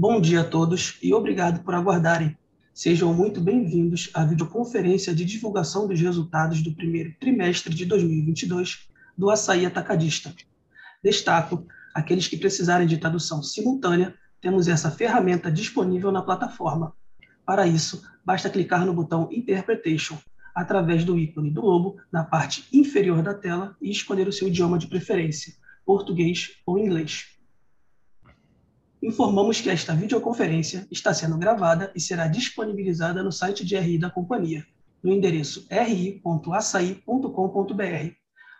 [0.00, 2.34] Bom dia a todos e obrigado por aguardarem.
[2.72, 9.28] Sejam muito bem-vindos à videoconferência de divulgação dos resultados do primeiro trimestre de 2022 do
[9.28, 10.34] Açaí Atacadista.
[11.04, 16.94] Destaco aqueles que precisarem de tradução simultânea, temos essa ferramenta disponível na plataforma.
[17.44, 20.16] Para isso, basta clicar no botão Interpretation
[20.54, 24.78] através do ícone do lobo na parte inferior da tela e escolher o seu idioma
[24.78, 25.52] de preferência,
[25.84, 27.38] português ou inglês.
[29.02, 34.10] Informamos que esta videoconferência está sendo gravada e será disponibilizada no site de RI da
[34.10, 34.66] companhia,
[35.02, 36.22] no endereço ri.açaí.com.br,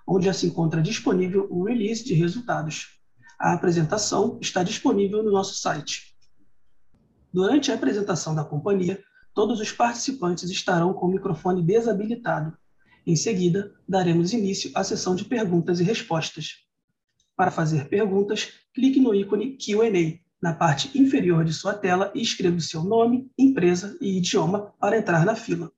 [0.09, 2.98] onde já se encontra disponível o release de resultados.
[3.39, 6.17] A apresentação está disponível no nosso site.
[7.31, 8.98] Durante a apresentação da companhia,
[9.34, 12.57] todos os participantes estarão com o microfone desabilitado.
[13.07, 16.65] Em seguida, daremos início à sessão de perguntas e respostas.
[17.37, 22.57] Para fazer perguntas, clique no ícone Q&A na parte inferior de sua tela e escreva
[22.57, 25.70] o seu nome, empresa e idioma para entrar na fila.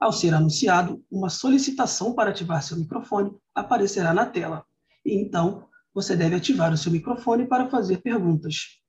[0.00, 4.64] Ao ser anunciado, uma solicitação para ativar seu microfone aparecerá na tela.
[5.04, 8.82] E então, você deve ativar o seu microfone para fazer perguntas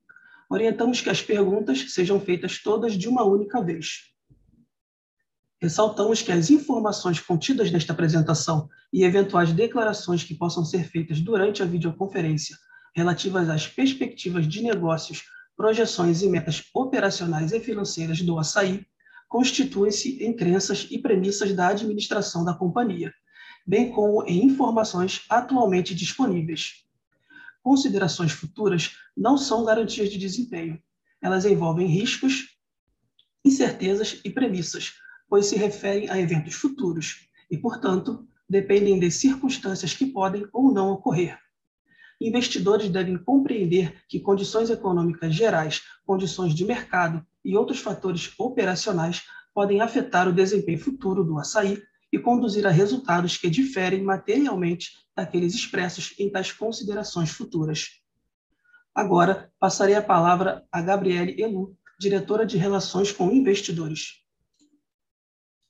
[0.50, 4.14] orientamos que as perguntas sejam feitas todas de uma única vez.
[5.61, 11.64] Ressaltamos que as informações contidas nesta apresentação e eventuais declarações que possam ser feitas durante
[11.64, 12.56] a videoconferência
[12.96, 15.24] relativas às perspectivas de negócios,
[15.56, 18.86] projeções e metas operacionais e financeiras do açaí
[19.28, 23.14] constituem-se em crenças e premissas da administração da companhia,
[23.68, 26.86] bem como em informações atualmente disponíveis
[27.66, 30.80] considerações futuras não são garantias de desempenho.
[31.20, 32.56] Elas envolvem riscos,
[33.44, 34.94] incertezas e premissas,
[35.28, 40.92] pois se referem a eventos futuros e, portanto, dependem de circunstâncias que podem ou não
[40.92, 41.40] ocorrer.
[42.19, 49.81] Investidores devem compreender que condições econômicas gerais, condições de mercado e outros fatores operacionais podem
[49.81, 56.14] afetar o desempenho futuro do açaí e conduzir a resultados que diferem materialmente daqueles expressos
[56.17, 58.02] em tais considerações futuras.
[58.93, 64.23] Agora, passarei a palavra a Gabriele Elu, diretora de Relações com Investidores.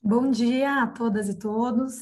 [0.01, 1.95] Bom dia a todas e todos.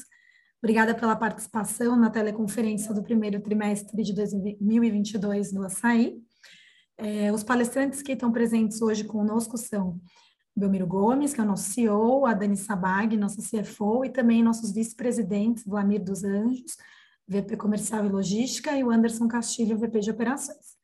[0.64, 6.16] Obrigada pela participação na teleconferência do primeiro trimestre de 2022 do Açaí.
[6.96, 10.00] É, os palestrantes que estão presentes hoje conosco são
[10.56, 14.72] Belmiro Gomes, que é o nosso CEO, a Dani Sabag, nossa CFO, e também nossos
[14.72, 16.78] vice-presidentes, Vlamir dos Anjos,
[17.28, 20.78] VP Comercial e Logística, e o Anderson Castilho, VP de Operações.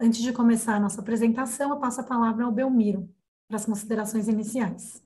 [0.00, 3.06] Antes de começar a nossa apresentação, eu passo a palavra ao Belmiro,
[3.46, 5.04] para as considerações iniciais.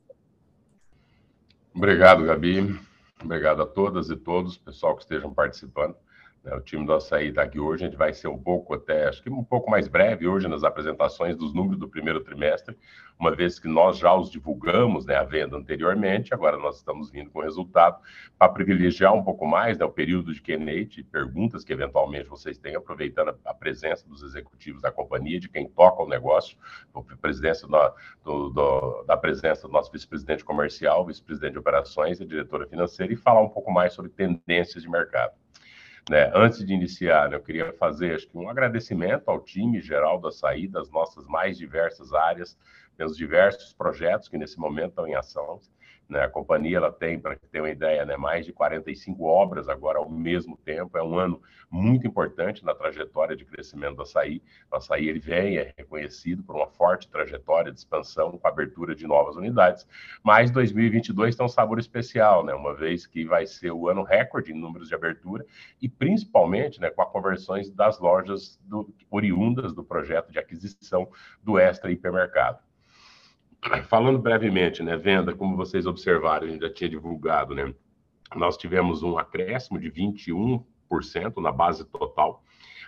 [1.74, 2.88] Obrigado, Gabi.
[3.22, 5.96] Obrigado a todas e todos, pessoal que estejam participando.
[6.42, 9.06] Né, o time do Açaí está aqui hoje, a gente vai ser um pouco até,
[9.06, 12.76] acho que um pouco mais breve hoje nas apresentações dos números do primeiro trimestre,
[13.18, 17.30] uma vez que nós já os divulgamos, né, a venda anteriormente, agora nós estamos vindo
[17.30, 18.00] com o resultado
[18.38, 22.74] para privilegiar um pouco mais né, o período de Q&A, perguntas que eventualmente vocês têm,
[22.74, 26.56] aproveitando a, presença dos executivos da companhia, de quem toca o negócio,
[26.94, 32.24] do, presidência do, do, do, da presença do nosso vice-presidente comercial, vice-presidente de operações e
[32.24, 35.39] diretora financeira, e falar um pouco mais sobre tendências de mercado.
[36.10, 36.28] Né?
[36.34, 40.30] Antes de iniciar, né, eu queria fazer acho que um agradecimento ao time geral da
[40.30, 42.58] Açaí, das nossas mais diversas áreas,
[42.96, 45.60] pelos diversos projetos que nesse momento estão em ação.
[46.10, 46.22] Né?
[46.22, 50.10] A companhia ela tem, para ter uma ideia, né, mais de 45 obras agora ao
[50.10, 50.98] mesmo tempo.
[50.98, 51.40] É um ano
[51.70, 54.42] muito importante na trajetória de crescimento do açaí.
[54.70, 58.94] O açaí ele vem, é reconhecido por uma forte trajetória de expansão com a abertura
[58.94, 59.86] de novas unidades.
[60.22, 62.52] Mas 2022 tem um sabor especial, né?
[62.52, 65.46] uma vez que vai ser o ano recorde em números de abertura
[65.80, 71.08] e principalmente né, com as conversões das lojas do, oriundas do projeto de aquisição
[71.42, 72.58] do Extra Hipermercado.
[73.88, 77.74] Falando brevemente, né, venda, como vocês observaram, a gente já tinha divulgado, né,
[78.34, 80.64] nós tivemos um acréscimo de 21%
[81.42, 82.42] na base total.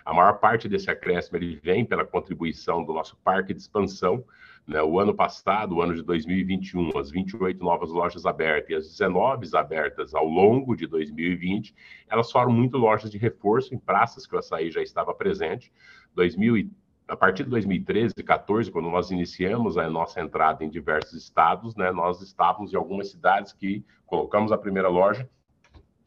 [0.05, 4.23] A maior parte desse acréscimo ele vem pela contribuição do nosso parque de expansão.
[4.67, 4.81] Né?
[4.81, 9.55] O ano passado, o ano de 2021, as 28 novas lojas abertas e as 19
[9.55, 11.73] abertas ao longo de 2020,
[12.09, 15.71] elas foram muito lojas de reforço em praças que o açaí já estava presente.
[16.15, 16.82] 2030
[17.13, 21.91] a partir de 2013, 14, quando nós iniciamos a nossa entrada em diversos estados, né,
[21.91, 25.29] nós estávamos em algumas cidades que colocamos a primeira loja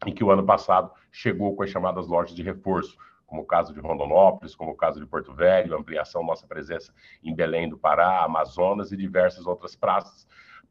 [0.05, 3.73] e que o ano passado chegou com as chamadas lojas de reforço, como o caso
[3.73, 6.93] de Rondonópolis, como o caso de Porto Velho, ampliação nossa presença
[7.23, 10.27] em Belém do Pará, Amazonas e diversas outras praças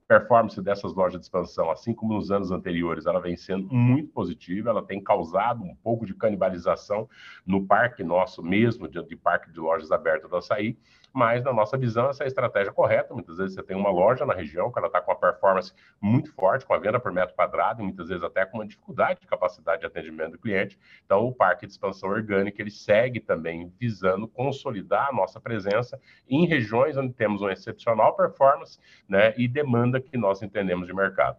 [0.07, 4.69] performance dessas lojas de expansão, assim como nos anos anteriores, ela vem sendo muito positiva,
[4.69, 7.09] ela tem causado um pouco de canibalização
[7.45, 10.77] no parque nosso mesmo, de, de parque de lojas abertas do Açaí,
[11.15, 13.13] mas na nossa visão essa é a estratégia correta.
[13.13, 15.71] Muitas vezes você tem uma loja na região que ela está com uma performance
[16.01, 19.21] muito forte, com a venda por metro quadrado, e muitas vezes até com uma dificuldade
[19.21, 20.77] de capacidade de atendimento do cliente.
[21.05, 25.97] Então, o parque de expansão orgânica ele segue também visando consolidar a nossa presença
[26.27, 28.77] em regiões onde temos uma excepcional performance
[29.07, 31.37] né, e demanda que nós entendemos de mercado.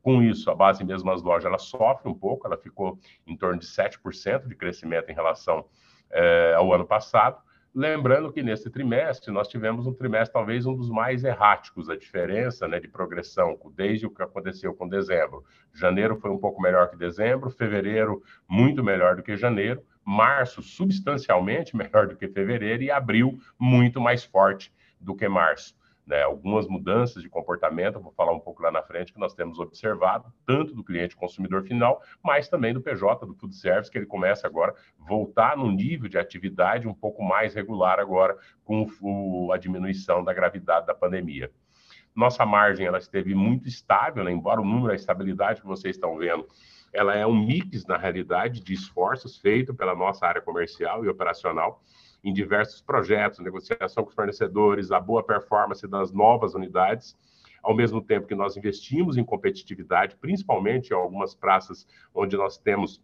[0.00, 3.58] Com isso, a base mesmo das lojas ela sofre um pouco, ela ficou em torno
[3.58, 5.64] de 7% de crescimento em relação
[6.08, 10.88] é, ao ano passado, Lembrando que nesse trimestre nós tivemos um trimestre talvez um dos
[10.88, 15.44] mais erráticos, a diferença né, de progressão desde o que aconteceu com dezembro.
[15.72, 21.76] Janeiro foi um pouco melhor que dezembro, fevereiro muito melhor do que janeiro, março substancialmente
[21.76, 25.77] melhor do que fevereiro e abril muito mais forte do que março
[26.08, 29.58] né, algumas mudanças de comportamento, vou falar um pouco lá na frente, que nós temos
[29.58, 34.06] observado, tanto do cliente consumidor final, mas também do PJ, do food service, que ele
[34.06, 39.52] começa agora a voltar no nível de atividade um pouco mais regular agora, com o,
[39.52, 41.50] a diminuição da gravidade da pandemia.
[42.16, 46.16] Nossa margem ela esteve muito estável, né, embora o número, a estabilidade que vocês estão
[46.16, 46.48] vendo,
[46.90, 51.82] ela é um mix, na realidade, de esforços feitos pela nossa área comercial e operacional,
[52.22, 57.16] em diversos projetos, negociação com os fornecedores, a boa performance das novas unidades,
[57.62, 63.00] ao mesmo tempo que nós investimos em competitividade, principalmente em algumas praças onde nós temos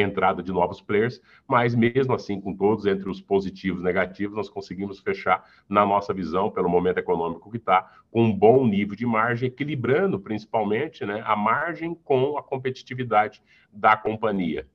[0.00, 4.48] entrada de novos players, mas mesmo assim, com todos entre os positivos e negativos, nós
[4.48, 9.06] conseguimos fechar, na nossa visão, pelo momento econômico que está, com um bom nível de
[9.06, 13.42] margem, equilibrando principalmente né, a margem com a competitividade
[13.72, 14.66] da companhia.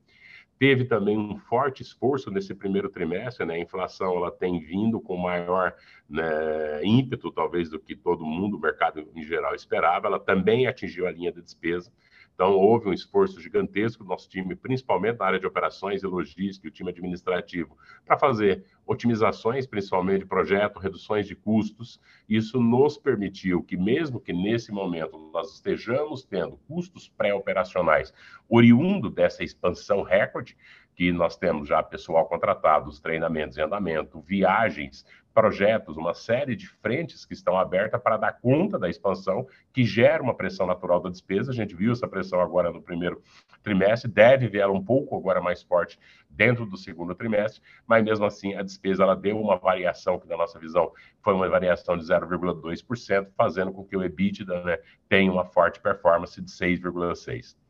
[0.58, 3.54] Teve também um forte esforço nesse primeiro trimestre, né?
[3.54, 5.74] A inflação ela tem vindo com maior
[6.08, 10.08] né, ímpeto, talvez, do que todo mundo, o mercado em geral esperava.
[10.08, 11.92] Ela também atingiu a linha de despesa.
[12.38, 16.68] Então, houve um esforço gigantesco do nosso time, principalmente na área de operações e logística,
[16.68, 17.76] o time administrativo,
[18.06, 22.00] para fazer otimizações, principalmente de projeto, reduções de custos.
[22.28, 28.14] Isso nos permitiu que, mesmo que nesse momento nós estejamos tendo custos pré-operacionais
[28.48, 30.56] oriundo dessa expansão recorde,
[30.94, 35.04] que nós temos já pessoal contratado, os treinamentos em andamento, viagens,
[35.38, 40.20] projetos, uma série de frentes que estão abertas para dar conta da expansão, que gera
[40.20, 41.52] uma pressão natural da despesa.
[41.52, 43.22] A gente viu essa pressão agora no primeiro
[43.62, 45.96] trimestre, deve ver ela um pouco agora mais forte
[46.28, 50.36] dentro do segundo trimestre, mas mesmo assim a despesa ela deu uma variação que, na
[50.36, 50.90] nossa visão,
[51.22, 56.42] foi uma variação de 0,2%, fazendo com que o EBITDA né, tenha uma forte performance
[56.42, 57.67] de 6,6%.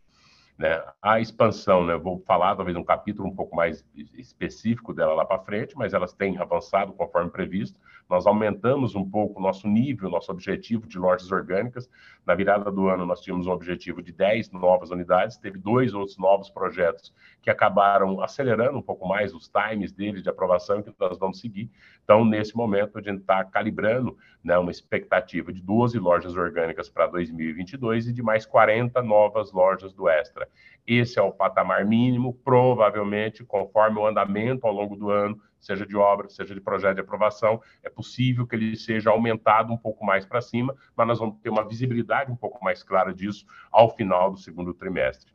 [0.59, 0.83] Né?
[1.01, 3.85] A expansão, né, vou falar talvez um capítulo um pouco mais
[4.15, 7.79] específico dela lá para frente, mas elas têm avançado conforme previsto.
[8.09, 11.91] Nós aumentamos um pouco o nosso nível, nosso objetivo de lojas orgânicas.
[12.25, 16.17] Na virada do ano, nós tínhamos um objetivo de 10 novas unidades, teve dois outros
[16.17, 21.19] novos projetos que acabaram acelerando um pouco mais os times deles de aprovação que nós
[21.19, 21.71] vamos seguir.
[22.03, 27.07] Então, nesse momento, a gente está calibrando né, uma expectativa de 12 lojas orgânicas para
[27.09, 30.49] 2022 e de mais 40 novas lojas do Extra.
[30.87, 35.97] Esse é o patamar mínimo, provavelmente, conforme o andamento ao longo do ano, seja de
[35.97, 40.25] obra, seja de projeto de aprovação, é possível que ele seja aumentado um pouco mais
[40.25, 44.31] para cima, mas nós vamos ter uma visibilidade um pouco mais clara disso ao final
[44.31, 45.33] do segundo trimestre.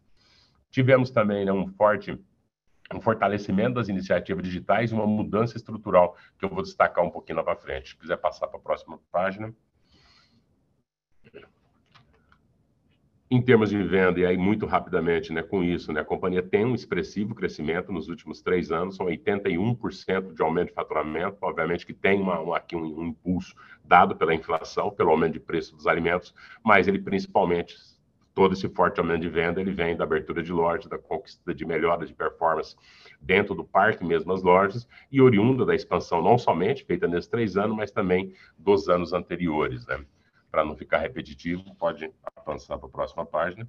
[0.69, 2.19] Tivemos também né, um forte
[2.93, 7.37] um fortalecimento das iniciativas digitais e uma mudança estrutural que eu vou destacar um pouquinho
[7.37, 7.89] lá para frente.
[7.89, 9.53] Se quiser passar para a próxima página.
[13.33, 16.63] Em termos de venda, e aí muito rapidamente, né, com isso, né, a companhia tem
[16.65, 21.95] um expressivo crescimento nos últimos três anos, são 81% de aumento de faturamento, obviamente que
[21.95, 25.87] tem uma, uma, aqui um, um impulso dado pela inflação, pelo aumento de preço dos
[25.87, 26.31] alimentos,
[26.63, 27.75] mas ele principalmente,
[28.35, 31.65] todo esse forte aumento de venda, ele vem da abertura de lojas, da conquista de
[31.65, 32.75] melhoras de performance
[33.19, 37.57] dentro do parque mesmo as lojas, e oriunda da expansão não somente feita nesses três
[37.57, 40.05] anos, mas também dos anos anteriores, né
[40.53, 43.67] para não ficar repetitivo, pode avançar para a próxima página.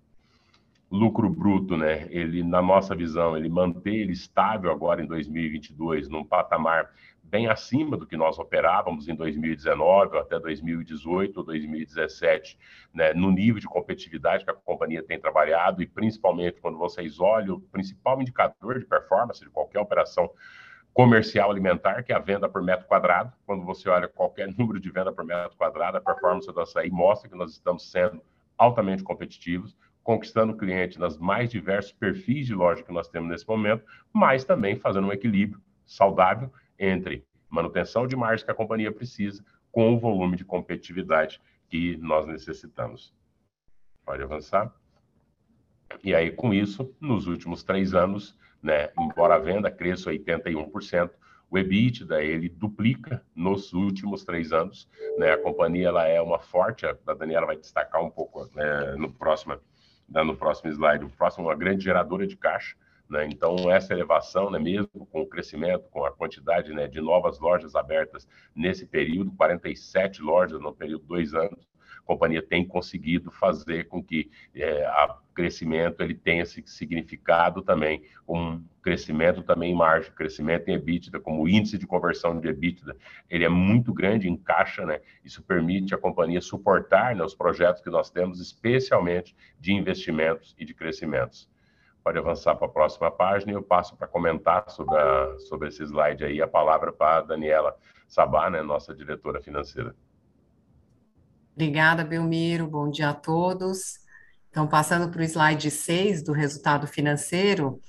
[0.91, 2.07] Lucro bruto, né?
[2.11, 7.97] Ele, na nossa visão, ele mantém ele estável agora em 2022, num patamar bem acima
[7.97, 12.59] do que nós operávamos em 2019 até 2018 ou 2017,
[12.93, 17.57] né, no nível de competitividade que a companhia tem trabalhado e principalmente quando vocês olham
[17.57, 20.31] o principal indicador de performance de qualquer operação
[20.95, 23.33] comercial alimentar, que é a venda por metro quadrado.
[23.45, 27.29] Quando você olha qualquer número de venda por metro quadrado, a performance do açaí mostra
[27.29, 28.23] que nós estamos sendo
[28.57, 33.47] altamente competitivos, conquistando o cliente nas mais diversos perfis de loja que nós temos nesse
[33.49, 39.45] momento, mas também fazendo um equilíbrio saudável entre manutenção de margem que a companhia precisa
[39.73, 43.13] com o volume de competitividade que nós necessitamos.
[44.05, 44.73] Pode avançar.
[46.03, 51.11] E aí, com isso, nos últimos três anos, né, embora a venda cresça 81%,
[51.51, 54.89] o EBITDA ele duplica nos últimos três anos.
[55.19, 55.33] Né?
[55.33, 59.61] A companhia ela é uma forte, a Daniela vai destacar um pouco né, no próximo,
[60.09, 62.75] né, no próximo slide, o próximo uma grande geradora de caixa.
[63.09, 63.27] Né?
[63.27, 67.75] Então, essa elevação, né, mesmo com o crescimento, com a quantidade né, de novas lojas
[67.75, 71.69] abertas nesse período, 47 lojas no período de dois anos,
[72.05, 78.63] companhia tem conseguido fazer com que é, a crescimento ele tenha esse significado também, um
[78.83, 82.97] crescimento também em margem, crescimento em EBITDA, como o índice de conversão de EBITDA,
[83.29, 85.01] ele é muito grande em caixa, né?
[85.25, 90.65] Isso permite a companhia suportar né, os projetos que nós temos, especialmente de investimentos e
[90.65, 91.49] de crescimentos.
[92.03, 95.83] Pode avançar para a próxima página e eu passo para comentar sobre, a, sobre esse
[95.83, 97.75] slide aí a palavra para a Daniela
[98.07, 99.95] Sabá, né, nossa diretora financeira.
[101.55, 102.67] Obrigada, Belmiro.
[102.67, 104.01] Bom dia a todos.
[104.51, 107.81] Então, passando para o slide 6 do resultado financeiro,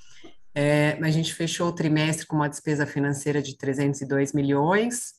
[0.54, 5.16] é, a gente fechou o trimestre com uma despesa financeira de 302 milhões,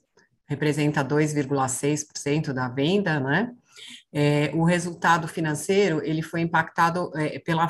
[0.48, 3.52] representa 2,6% da venda, né?
[4.12, 7.68] É, o resultado financeiro ele foi impactado é, pela,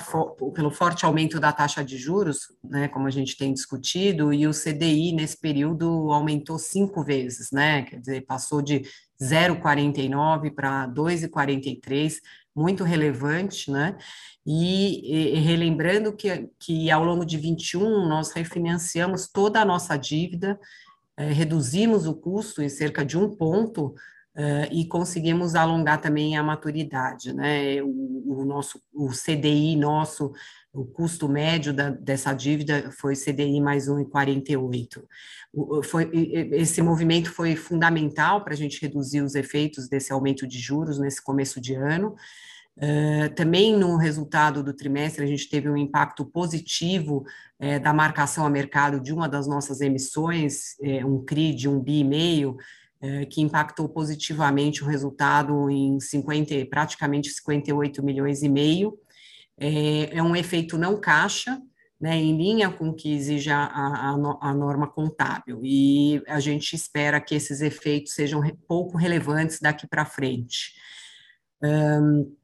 [0.54, 4.52] pelo forte aumento da taxa de juros, né, como a gente tem discutido, e o
[4.52, 8.83] CDI nesse período aumentou cinco vezes, né, quer dizer, passou de
[9.20, 12.16] 0,49 para 2,43,
[12.54, 13.96] muito relevante, né?
[14.46, 20.58] E, e, relembrando que, que ao longo de 21 nós refinanciamos toda a nossa dívida,
[21.16, 23.94] é, reduzimos o custo em cerca de um ponto
[24.38, 27.82] Uh, e conseguimos alongar também a maturidade, né?
[27.82, 30.30] O, o, nosso, o CDI nosso,
[30.76, 35.02] o custo médio da, dessa dívida foi CDI mais 1,48.
[35.85, 36.11] Foi,
[36.52, 41.23] esse movimento foi fundamental para a gente reduzir os efeitos desse aumento de juros nesse
[41.23, 42.14] começo de ano.
[42.76, 47.25] Uh, também no resultado do trimestre, a gente teve um impacto positivo
[47.59, 51.80] uh, da marcação a mercado de uma das nossas emissões, uh, um CRI de um
[51.80, 52.56] bi e meio,
[53.30, 58.99] que impactou positivamente o resultado em 50, praticamente 58 milhões e meio.
[59.58, 61.60] É, é um efeito não caixa,
[62.00, 64.10] né, em linha com o que exige a, a,
[64.40, 70.04] a, norma contábil, e a gente espera que esses efeitos sejam pouco relevantes daqui para
[70.04, 70.75] frente.
[71.62, 72.36] Um,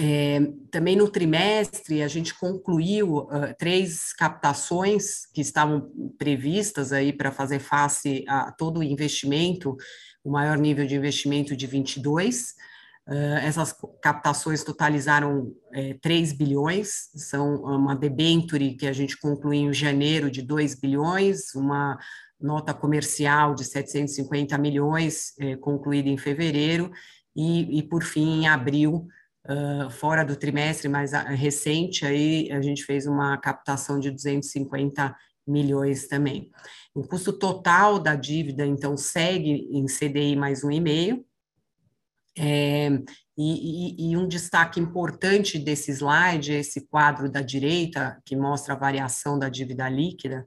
[0.00, 0.38] é,
[0.70, 7.58] também no trimestre, a gente concluiu uh, três captações que estavam previstas aí para fazer
[7.58, 9.76] face a todo o investimento,
[10.22, 12.54] o maior nível de investimento de 22.
[13.08, 19.72] Uh, essas captações totalizaram é, 3 bilhões, são uma debenture que a gente concluiu em
[19.72, 21.98] janeiro de 2 bilhões, uma
[22.38, 26.90] nota comercial de 750 milhões é, concluída em fevereiro,
[27.34, 29.06] e, e por fim, em abril,
[29.48, 36.06] uh, fora do trimestre mais recente, aí a gente fez uma captação de 250 milhões
[36.06, 36.50] também.
[36.94, 41.24] O custo total da dívida, então, segue em CDI mais um e meio,
[42.38, 42.88] é,
[43.36, 48.78] e, e, e, um destaque importante desse slide, esse quadro da direita, que mostra a
[48.78, 50.46] variação da dívida líquida,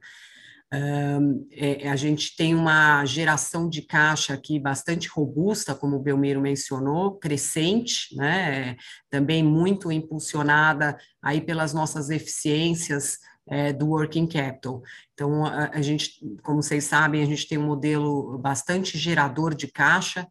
[0.74, 7.18] é, a gente tem uma geração de caixa aqui bastante robusta, como o Belmiro mencionou,
[7.18, 8.78] crescente, né,
[9.10, 13.18] também muito impulsionada aí pelas nossas eficiências
[13.50, 14.82] é, do working capital.
[15.14, 19.68] Então, a, a gente, como vocês sabem, a gente tem um modelo bastante gerador de
[19.68, 20.26] caixa,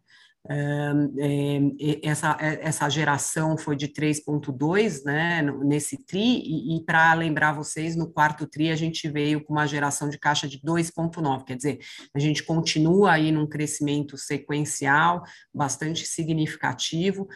[2.02, 8.10] essa, essa geração foi de 3,2 né, nesse TRI, e, e para lembrar vocês, no
[8.10, 11.78] quarto TRI a gente veio com uma geração de caixa de 2,9, quer dizer,
[12.14, 15.22] a gente continua aí num crescimento sequencial
[15.54, 17.28] bastante significativo.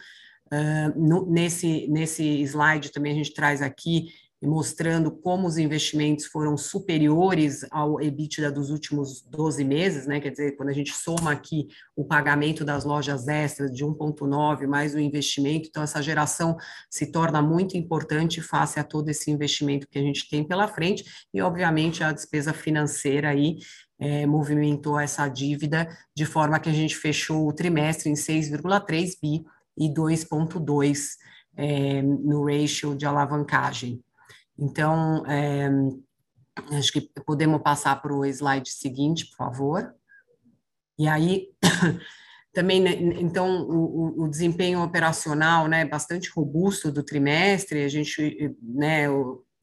[0.53, 4.09] Uh, no, nesse, nesse slide também a gente traz aqui
[4.43, 10.19] mostrando como os investimentos foram superiores ao EBITDA dos últimos 12 meses, né?
[10.19, 14.93] Quer dizer, quando a gente soma aqui o pagamento das lojas extras de 1,9 mais
[14.93, 16.57] o investimento, então essa geração
[16.89, 21.03] se torna muito importante face a todo esse investimento que a gente tem pela frente
[21.33, 23.57] e, obviamente, a despesa financeira aí
[23.99, 29.43] é, movimentou essa dívida de forma que a gente fechou o trimestre em 6,3 bi
[29.77, 31.15] e 2,2
[31.57, 34.03] é, no ratio de alavancagem.
[34.57, 35.69] Então, é,
[36.77, 39.93] acho que podemos passar para o slide seguinte, por favor.
[40.97, 41.49] E aí,
[42.53, 49.07] também, né, então, o, o, desempenho operacional, né, bastante robusto do trimestre, a gente, né,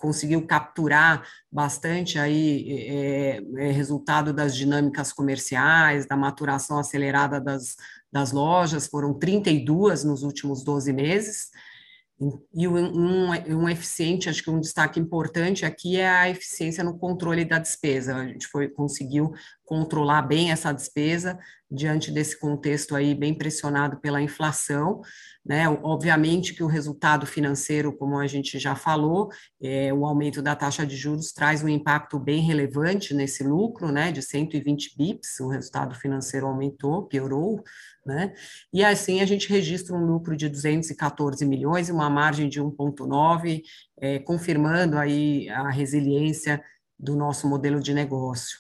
[0.03, 7.77] conseguiu capturar bastante aí é, é, resultado das dinâmicas comerciais, da maturação acelerada das,
[8.13, 11.51] das lojas, foram 32 nos últimos 12 meses,
[12.55, 17.45] e um, um, eficiente, acho que um destaque importante aqui é a eficiência no controle
[17.45, 18.15] da despesa.
[18.15, 19.33] A gente foi, conseguiu
[19.65, 21.39] controlar bem essa despesa
[21.71, 25.01] diante desse contexto aí bem pressionado pela inflação,
[25.45, 25.67] né?
[25.69, 30.87] Obviamente que o resultado financeiro, como a gente já falou, é, o aumento da taxa
[30.87, 34.13] de juros traz um impacto bem relevante nesse lucro, né?
[34.13, 37.65] De 120 bips, o resultado financeiro aumentou, piorou,
[38.05, 38.35] né?
[38.73, 43.63] E assim a gente registra um lucro de 214 milhões e uma margem de 1,9,
[43.99, 46.63] é, confirmando aí a resiliência
[46.99, 48.59] do nosso modelo de negócio.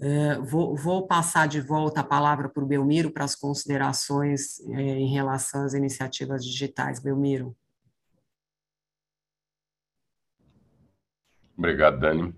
[0.00, 4.80] É, vou, vou, passar de volta a palavra para o Belmiro para as considerações é,
[4.80, 6.98] em relação às iniciativas digitais.
[6.98, 7.54] Belmiro.
[11.56, 12.34] Obrigado, Dani.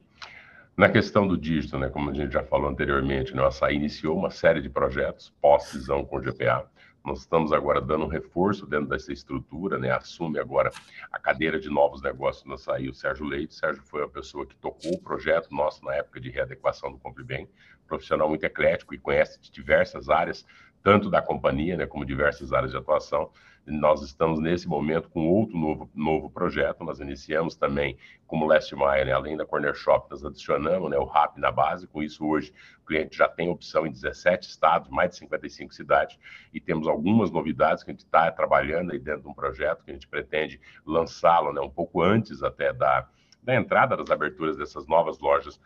[0.76, 4.18] Na questão do dígito, né, como a gente já falou anteriormente, né, o Açaí iniciou
[4.18, 6.68] uma série de projetos pós-cisão com o GPA.
[7.04, 10.72] Nós estamos agora dando um reforço dentro dessa estrutura, né, assume agora
[11.12, 13.52] a cadeira de novos negócios no Açaí o Sérgio Leite.
[13.52, 16.98] O Sérgio foi a pessoa que tocou o projeto nosso na época de readequação do
[16.98, 17.48] Compre Bem,
[17.86, 20.44] profissional muito eclético e conhece de diversas áreas,
[20.82, 23.30] tanto da companhia, né, como diversas áreas de atuação.
[23.66, 26.84] Nós estamos nesse momento com outro novo, novo projeto.
[26.84, 29.12] Nós iniciamos também como Last Mile, né?
[29.12, 31.86] além da Corner Shop, nós adicionamos né, o RAP na base.
[31.86, 32.52] Com isso, hoje,
[32.82, 36.18] o cliente já tem opção em 17 estados, mais de 55 cidades,
[36.52, 39.90] e temos algumas novidades que a gente está trabalhando aí dentro de um projeto que
[39.90, 43.08] a gente pretende lançá-lo né, um pouco antes até da,
[43.42, 45.58] da entrada das aberturas dessas novas lojas.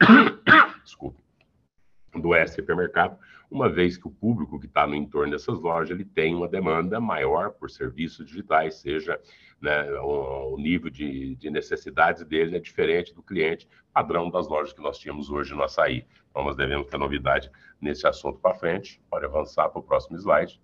[0.84, 1.20] Desculpe
[2.18, 3.16] do supermercado,
[3.50, 7.00] uma vez que o público que está no entorno dessas lojas ele tem uma demanda
[7.00, 9.20] maior por serviços digitais, seja
[9.60, 14.72] né, o, o, nível de, de necessidades dele é diferente do cliente padrão das lojas
[14.72, 16.06] que nós tínhamos hoje no Açaí.
[16.30, 19.02] Então, nós devemos ter novidade nesse assunto para frente.
[19.10, 20.60] Pode avançar para o próximo slide.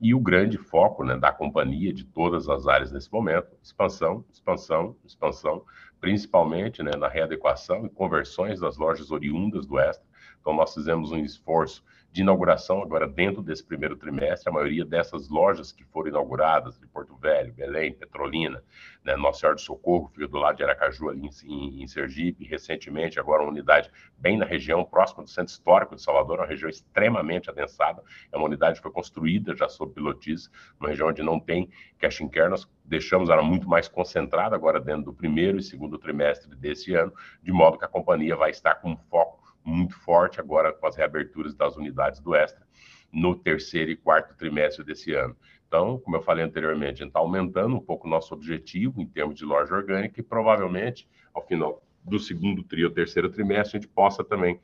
[0.00, 4.96] E o grande foco né, da companhia, de todas as áreas nesse momento, expansão, expansão,
[5.04, 5.64] expansão,
[6.00, 10.06] principalmente né, na readequação e conversões das lojas oriundas do Extra,
[10.46, 11.82] então, nós fizemos um esforço
[12.16, 14.48] de inauguração agora dentro desse primeiro trimestre.
[14.48, 18.64] A maioria dessas lojas que foram inauguradas, de Porto Velho, Belém, Petrolina,
[19.04, 23.20] né, Nossa Senhora do Socorro, fica do lado de Aracaju, ali em, em, Sergipe, recentemente,
[23.20, 27.50] agora uma unidade bem na região, próxima do Centro Histórico de Salvador, uma região extremamente
[27.50, 28.02] adensada.
[28.32, 32.22] É uma unidade que foi construída já sob pilotis, uma região onde não tem cash
[32.22, 32.48] and care.
[32.48, 37.12] Nós deixamos ela muito mais concentrada agora dentro do primeiro e segundo trimestre desse ano,
[37.42, 39.35] de modo que a companhia vai estar com foco
[39.66, 42.64] muito forte agora com as reaberturas das unidades do Extra
[43.12, 45.36] no terceiro e quarto trimestre desse ano.
[45.66, 49.06] Então, como eu falei anteriormente, a gente está aumentando um pouco o nosso objetivo em
[49.06, 53.90] termos de loja orgânica e provavelmente, ao final do segundo trio, terceiro trimestre, a gente
[53.90, 54.60] possa também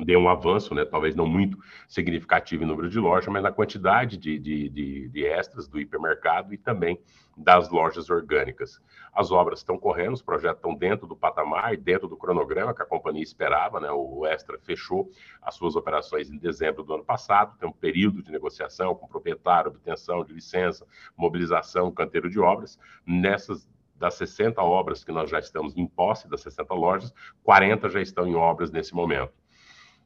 [0.00, 4.16] deu um avanço, né, talvez não muito significativo em número de lojas, mas na quantidade
[4.16, 6.98] de, de, de, de, extras do hipermercado e também
[7.36, 8.80] das lojas orgânicas.
[9.12, 12.86] As obras estão correndo, os projetos estão dentro do patamar, dentro do cronograma que a
[12.86, 17.68] companhia esperava, né, o Extra fechou as suas operações em dezembro do ano passado, tem
[17.68, 22.78] um período de negociação com o proprietário, obtenção de licença, mobilização, canteiro de obras.
[23.06, 23.68] Nessas
[24.02, 28.26] das 60 obras que nós já estamos em posse, das 60 lojas, 40 já estão
[28.26, 29.32] em obras nesse momento.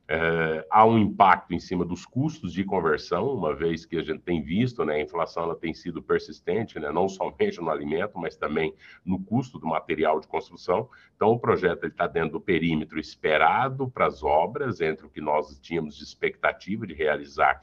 [0.08, 4.20] É, há um impacto em cima dos custos de conversão, uma vez que a gente
[4.20, 8.36] tem visto, né, a inflação ela tem sido persistente, né, não somente no alimento, mas
[8.36, 8.72] também
[9.04, 10.88] no custo do material de construção.
[11.16, 15.58] Então, o projeto está dentro do perímetro esperado para as obras, entre o que nós
[15.58, 17.60] tínhamos de expectativa de realizar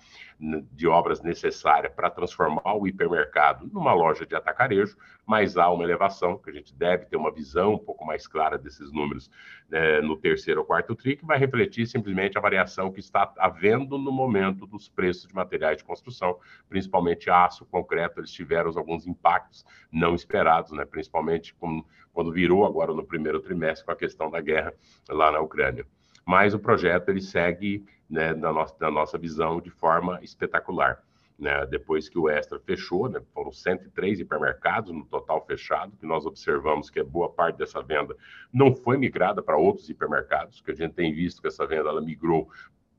[0.71, 6.37] de obras necessárias para transformar o hipermercado numa loja de atacarejo, mas há uma elevação,
[6.37, 9.31] que a gente deve ter uma visão um pouco mais clara desses números
[9.69, 13.97] né, no terceiro ou quarto TRI, que vai refletir simplesmente a variação que está havendo
[13.97, 19.65] no momento dos preços de materiais de construção, principalmente aço, concreto, eles tiveram alguns impactos
[19.91, 24.41] não esperados, né, principalmente com, quando virou agora no primeiro trimestre com a questão da
[24.41, 24.73] guerra
[25.09, 25.85] lá na Ucrânia.
[26.25, 31.03] Mas o projeto ele segue né, na, nossa, na nossa visão de forma espetacular.
[31.37, 36.25] Né, depois que o Extra fechou, né, foram 103 hipermercados no total fechado, que nós
[36.25, 38.15] observamos que a boa parte dessa venda
[38.53, 42.01] não foi migrada para outros hipermercados, que a gente tem visto que essa venda ela
[42.01, 42.47] migrou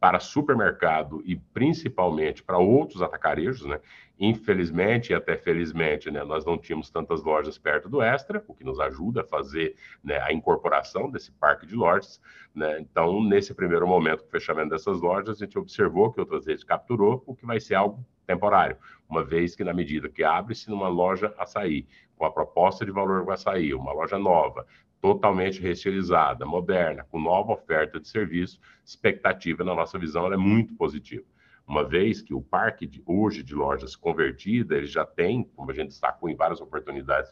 [0.05, 3.81] para supermercado e principalmente para outros atacarejos, né?
[4.21, 8.65] Infelizmente e até felizmente, né, nós não tínhamos tantas lojas perto do Extra, o que
[8.65, 12.21] nos ajuda a fazer né, a incorporação desse parque de lojas.
[12.55, 12.81] Né?
[12.81, 17.25] Então, nesse primeiro momento, o fechamento dessas lojas, a gente observou que outras redes capturou,
[17.27, 18.77] o que vai ser algo temporário,
[19.09, 23.25] uma vez que na medida que abre-se numa loja açaí, com a proposta de valor
[23.25, 24.67] do açaí, uma loja nova,
[25.05, 31.27] totalmente reestilizada, moderna, com nova oferta de serviço, expectativa, na nossa visão, é muito positiva.
[31.69, 35.75] Uma vez que o parque de, hoje de lojas convertida, ele já tem, como a
[35.75, 37.31] gente destacou em várias oportunidades,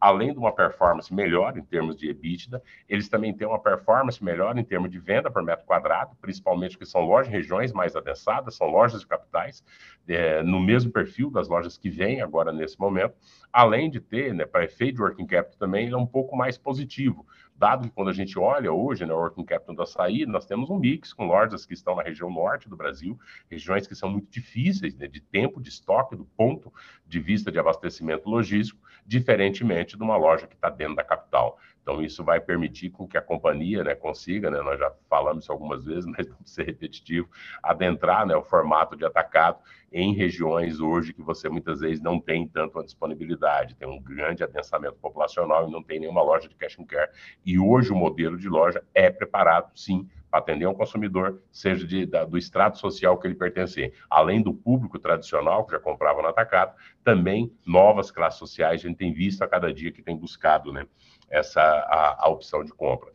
[0.00, 4.56] além de uma performance melhor em termos de EBITDA, eles também têm uma performance melhor
[4.56, 8.56] em termos de venda por metro quadrado, principalmente que são lojas em regiões mais adensadas,
[8.56, 9.62] são lojas de capitais,
[10.08, 13.14] é, no mesmo perfil das lojas que vêm agora nesse momento,
[13.52, 16.56] além de ter, né, para efeito de working capital também, ele é um pouco mais
[16.56, 17.26] positivo,
[17.60, 20.70] dado que quando a gente olha hoje, né, o working capital do açaí, nós temos
[20.70, 23.20] um mix com lojas que estão na região norte do Brasil,
[23.50, 26.72] regiões que são muito difíceis né, de tempo de estoque, do ponto
[27.06, 31.58] de vista de abastecimento logístico, diferentemente de uma loja que está dentro da capital.
[31.90, 35.52] Então, isso vai permitir com que a companhia né, consiga, né, nós já falamos isso
[35.52, 37.28] algumas vezes, mas não ser repetitivo,
[37.60, 39.58] adentrar né, o formato de atacado
[39.92, 44.44] em regiões hoje que você muitas vezes não tem tanto a disponibilidade, tem um grande
[44.44, 47.10] adensamento populacional e não tem nenhuma loja de cash and care.
[47.44, 52.06] E hoje o modelo de loja é preparado, sim, para atender um consumidor, seja de,
[52.06, 53.92] da, do extrato social que ele pertencer.
[54.08, 56.72] Além do público tradicional, que já comprava no atacado,
[57.02, 60.86] também novas classes sociais, a gente tem visto a cada dia que tem buscado né,
[61.30, 63.12] essa a, a opção de compra.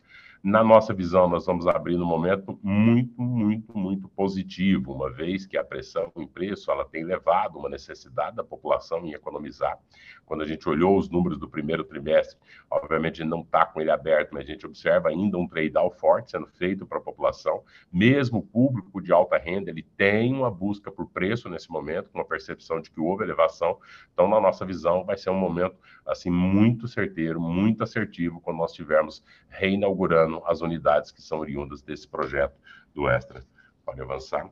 [0.48, 5.58] Na nossa visão, nós vamos abrir no momento muito, muito, muito positivo, uma vez que
[5.58, 9.76] a pressão em preço ela tem levado uma necessidade da população em economizar.
[10.24, 12.38] Quando a gente olhou os números do primeiro trimestre,
[12.70, 16.46] obviamente não está com ele aberto, mas a gente observa ainda um trade-down forte sendo
[16.46, 17.64] feito para a população.
[17.92, 22.18] Mesmo o público de alta renda, ele tem uma busca por preço nesse momento, com
[22.18, 23.78] uma percepção de que houve elevação.
[24.12, 28.70] Então, na nossa visão, vai ser um momento assim muito certeiro, muito assertivo quando nós
[28.70, 32.58] estivermos reinaugurando as unidades que são oriundas desse projeto
[32.94, 33.44] do Extra.
[33.84, 34.50] Pode avançar.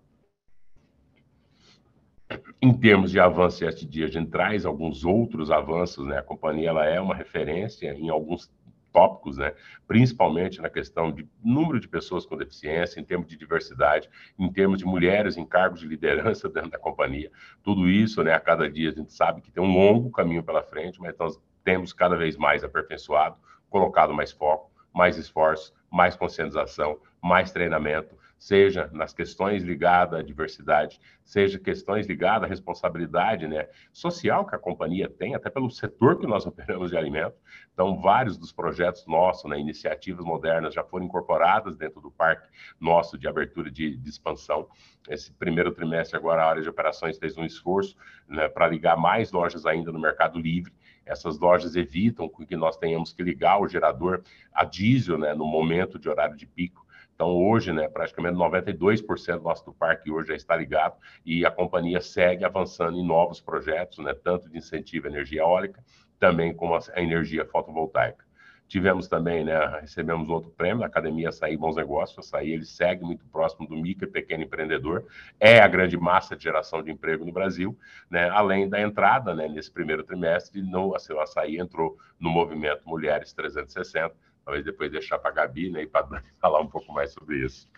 [2.61, 6.19] Em termos de avanço dia a gente traz alguns outros avanços, né?
[6.19, 8.51] A companhia ela é uma referência em alguns
[8.95, 9.53] tópicos, né?
[9.89, 14.79] principalmente na questão de número de pessoas com deficiência, em termos de diversidade, em termos
[14.79, 17.31] de mulheres em cargos de liderança dentro da companhia.
[17.65, 20.63] Tudo isso, né, a cada dia a gente sabe que tem um longo caminho pela
[20.63, 23.37] frente, mas nós temos cada vez mais aperfeiçoado,
[23.69, 31.01] colocado mais foco, mais esforço, mais conscientização, mais treinamento, seja nas questões ligadas à diversidade,
[31.25, 36.27] seja questões ligadas à responsabilidade né, social que a companhia tem, até pelo setor que
[36.27, 37.37] nós operamos de alimento.
[37.73, 42.47] Então, vários dos projetos nossos, né, iniciativas modernas, já foram incorporadas dentro do parque
[42.79, 44.69] nosso de abertura de, de expansão.
[45.09, 47.97] Esse primeiro trimestre, agora, a área de operações fez um esforço
[48.29, 50.71] né, para ligar mais lojas ainda no Mercado Livre.
[51.07, 55.99] Essas lojas evitam que nós tenhamos que ligar o gerador a diesel né, no momento
[55.99, 56.84] de horário de pico.
[57.15, 62.01] Então, hoje, né, praticamente 92% do nosso parque hoje já está ligado e a companhia
[62.01, 65.83] segue avançando em novos projetos, né, tanto de incentivo à energia eólica,
[66.19, 68.25] também como a energia fotovoltaica.
[68.67, 72.19] Tivemos também, né, recebemos outro prêmio da Academia Açaí Bons Negócios.
[72.19, 75.07] Açaí ele segue muito próximo do micro e pequeno empreendedor,
[75.39, 77.79] é a grande massa de geração de emprego no Brasil,
[78.11, 82.83] né, além da entrada né, nesse primeiro trimestre, no, assim, o Açaí entrou no movimento
[82.89, 87.13] Mulheres 360, talvez depois deixar para a Gabi né, e para falar um pouco mais
[87.13, 87.69] sobre isso.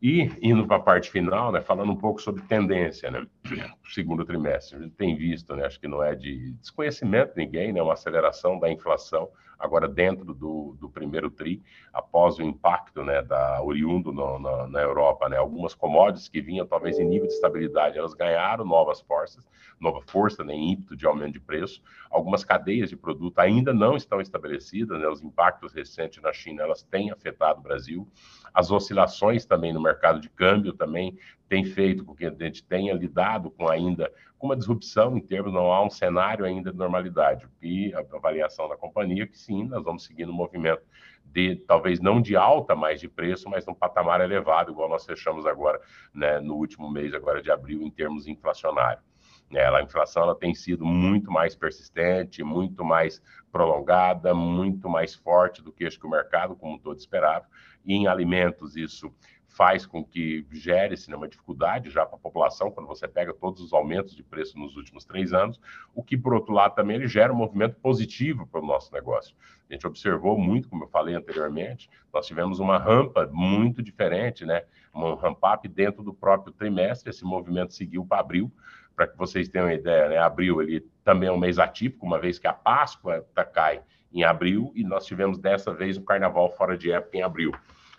[0.00, 3.26] E indo para a parte final, né, falando um pouco sobre tendência, né,
[3.84, 7.72] segundo trimestre, a gente tem visto, né, acho que não é de desconhecimento de ninguém,
[7.72, 9.28] né, uma aceleração da inflação
[9.62, 11.62] agora dentro do, do primeiro tri,
[11.92, 16.66] após o impacto né, da oriundo no, na, na, Europa, né, algumas commodities que vinham
[16.66, 19.48] talvez em nível de estabilidade, elas ganharam novas forças,
[19.80, 21.80] nova força, né, ímpeto de aumento de preço.
[22.10, 26.82] Algumas cadeias de produto ainda não estão estabelecidas, né, os impactos recentes na China elas
[26.82, 28.08] têm afetado o Brasil.
[28.52, 31.16] As oscilações também no mercado de câmbio também
[31.52, 35.52] tem feito com que a gente tenha lidado com ainda com uma disrupção em termos,
[35.52, 37.46] não há um cenário ainda de normalidade.
[37.60, 40.80] E a avaliação da companhia que sim, nós vamos seguir no movimento
[41.22, 45.44] de talvez não de alta mais de preço, mas num patamar elevado, igual nós fechamos
[45.44, 45.78] agora,
[46.14, 49.04] né, no último mês agora de abril, em termos inflacionários.
[49.52, 55.62] Ela, a inflação ela tem sido muito mais persistente, muito mais prolongada, muito mais forte
[55.62, 57.44] do que acho que o mercado como um todo esperava.
[57.84, 59.12] E em alimentos isso
[59.52, 63.60] faz com que gere-se né, uma dificuldade já para a população, quando você pega todos
[63.62, 65.60] os aumentos de preço nos últimos três anos,
[65.94, 69.36] o que, por outro lado, também ele gera um movimento positivo para o nosso negócio.
[69.68, 74.64] A gente observou muito, como eu falei anteriormente, nós tivemos uma rampa muito diferente, né?
[74.94, 78.50] um ramp-up dentro do próprio trimestre, esse movimento seguiu para abril,
[78.96, 80.18] para que vocês tenham uma ideia, né?
[80.18, 84.24] abril ele também é um mês atípico, uma vez que a Páscoa tá, cai em
[84.24, 87.52] abril, e nós tivemos dessa vez o Carnaval fora de época em abril.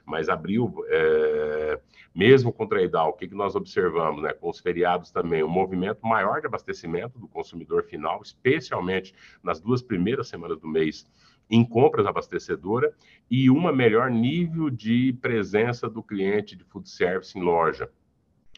[0.05, 1.79] Mas abril, é,
[2.13, 5.49] mesmo com o trade-down, o que, que nós observamos, né, com os feriados também, um
[5.49, 11.07] movimento maior de abastecimento do consumidor final, especialmente nas duas primeiras semanas do mês,
[11.49, 12.93] em compras abastecedora,
[13.29, 17.89] e uma melhor nível de presença do cliente de food service em loja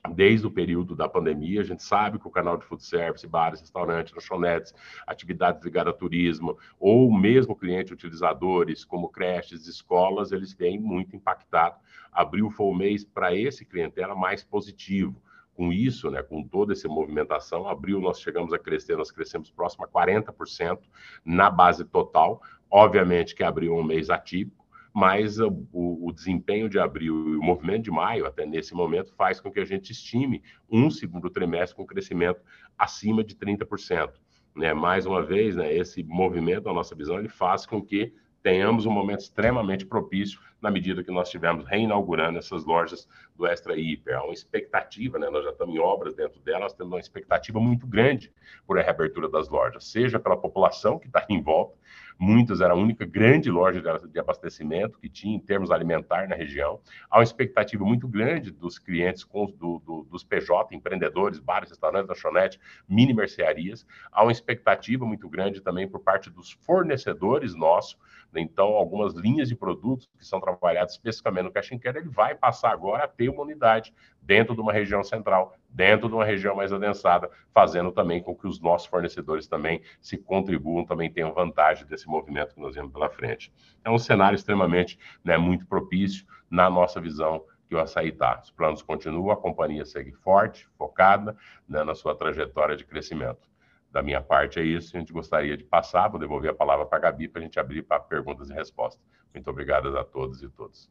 [0.08, 1.62] desde o período da pandemia.
[1.62, 4.74] A gente sabe que o canal de food service, bares, restaurantes, lanchonetes,
[5.06, 11.80] atividades ligadas a turismo, ou mesmo clientes utilizadores, como creches, escolas, eles vêm muito impactados.
[12.12, 15.22] Abril foi o mês para esse clientela mais positivo.
[15.54, 19.86] Com isso, né, com toda essa movimentação, abril nós chegamos a crescer, nós crescemos próximo
[19.86, 20.80] a 40%
[21.24, 22.42] na base total.
[22.70, 24.65] Obviamente que abril é um mês atípico,
[24.96, 29.42] mas o, o, desempenho de abril e o movimento de maio, até nesse momento, faz
[29.42, 32.40] com que a gente estime um segundo trimestre com crescimento
[32.78, 34.14] acima de 30%.
[34.56, 34.74] Né?
[34.74, 38.92] Mais uma vez, né, esse movimento, na nossa visão, ele faz com que tenhamos um
[38.92, 43.06] momento extremamente propício na medida que nós estivermos reinaugurando essas lojas
[43.36, 44.16] do Extra Hiper.
[44.16, 45.30] Há uma expectativa, né?
[45.30, 48.32] nós já estamos em obras dentro delas, temos uma expectativa muito grande
[48.66, 51.76] por a reabertura das lojas, seja pela população que está em volta,
[52.18, 56.80] muitas era a única grande loja de abastecimento que tinha em termos alimentar na região.
[57.10, 62.10] Há uma expectativa muito grande dos clientes com, do, do, dos PJ, empreendedores, bares, restaurantes,
[62.10, 63.86] lanchonete, mini mercearias.
[64.12, 67.98] Há uma expectativa muito grande também por parte dos fornecedores nossos.
[68.36, 73.06] Então, algumas linhas de produtos que são trabalhados especificamente no carry, ele vai passar agora
[73.06, 77.30] a ter uma unidade dentro de uma região central, dentro de uma região mais adensada,
[77.54, 82.56] fazendo também com que os nossos fornecedores também se contribuam, também tenham vantagem desse movimento
[82.56, 83.54] que nós vemos pela frente.
[83.84, 88.40] É um cenário extremamente, né, muito propício na nossa visão que o açaí está.
[88.42, 91.36] Os planos continuam, a companhia segue forte, focada
[91.68, 93.46] né, na sua trajetória de crescimento.
[93.92, 97.00] Da minha parte é isso, a gente gostaria de passar, vou devolver a palavra para
[97.00, 99.06] a Gabi para a gente abrir para perguntas e respostas.
[99.34, 100.90] Muito obrigado a todos e todas.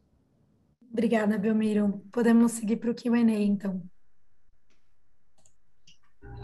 [0.91, 2.03] Obrigada, Belmiro.
[2.11, 3.81] Podemos seguir para o Q&A, então.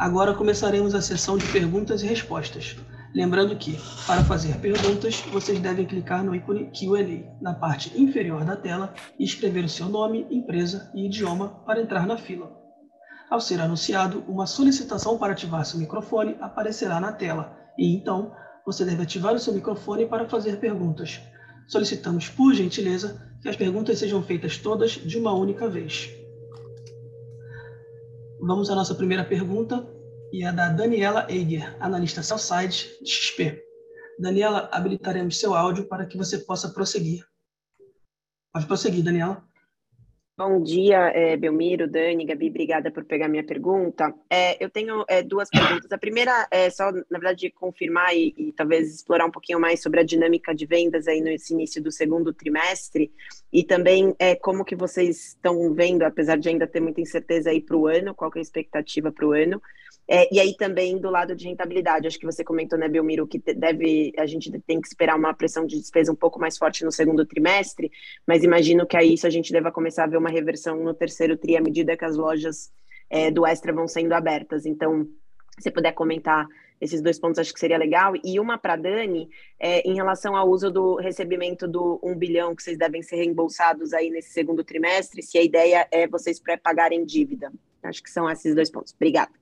[0.02, 2.76] Agora começaremos a sessão de perguntas e respostas.
[3.14, 8.56] Lembrando que, para fazer perguntas, vocês devem clicar no ícone Q&A na parte inferior da
[8.56, 12.52] tela e escrever o seu nome, empresa e idioma para entrar na fila.
[13.30, 18.34] Ao ser anunciado, uma solicitação para ativar seu microfone aparecerá na tela e, então,
[18.66, 21.22] você deve ativar o seu microfone para fazer perguntas.
[21.68, 26.10] Solicitamos, por gentileza, que as perguntas sejam feitas todas de uma única vez.
[28.44, 29.88] Vamos à nossa primeira pergunta,
[30.34, 33.64] e é da Daniela Eiger, analista Southside de XP.
[34.18, 37.24] Daniela, habilitaremos seu áudio para que você possa prosseguir.
[38.52, 39.48] Pode prosseguir, Daniela.
[40.38, 44.14] Bom dia, é, Belmiro, Dani, Gabi, obrigada por pegar minha pergunta.
[44.30, 45.92] É, eu tenho é, duas perguntas.
[45.92, 50.00] A primeira é só, na verdade, confirmar e, e, talvez explorar um pouquinho mais sobre
[50.00, 53.12] a dinâmica de vendas aí nesse início do segundo trimestre
[53.52, 57.62] e também é, como que vocês estão vendo, apesar de ainda ter muita incerteza aí
[57.62, 59.62] para o ano, qual é a expectativa para o ano.
[60.14, 63.40] É, e aí também do lado de rentabilidade, acho que você comentou, né, Belmiro, que
[63.40, 66.92] deve a gente tem que esperar uma pressão de despesa um pouco mais forte no
[66.92, 67.90] segundo trimestre,
[68.28, 71.38] mas imagino que aí isso a gente deva começar a ver uma reversão no terceiro
[71.38, 72.70] tri à medida que as lojas
[73.10, 74.66] é, do Extra vão sendo abertas.
[74.66, 75.08] Então,
[75.58, 76.46] se puder comentar
[76.82, 78.12] esses dois pontos, acho que seria legal.
[78.22, 82.64] E uma para Dani, é, em relação ao uso do recebimento do 1 bilhão que
[82.64, 87.50] vocês devem ser reembolsados aí nesse segundo trimestre, se a ideia é vocês pré-pagarem dívida.
[87.82, 88.94] Acho que são esses dois pontos.
[88.94, 89.41] Obrigada.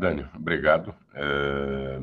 [0.00, 0.94] Dani, obrigado.
[1.12, 2.00] É,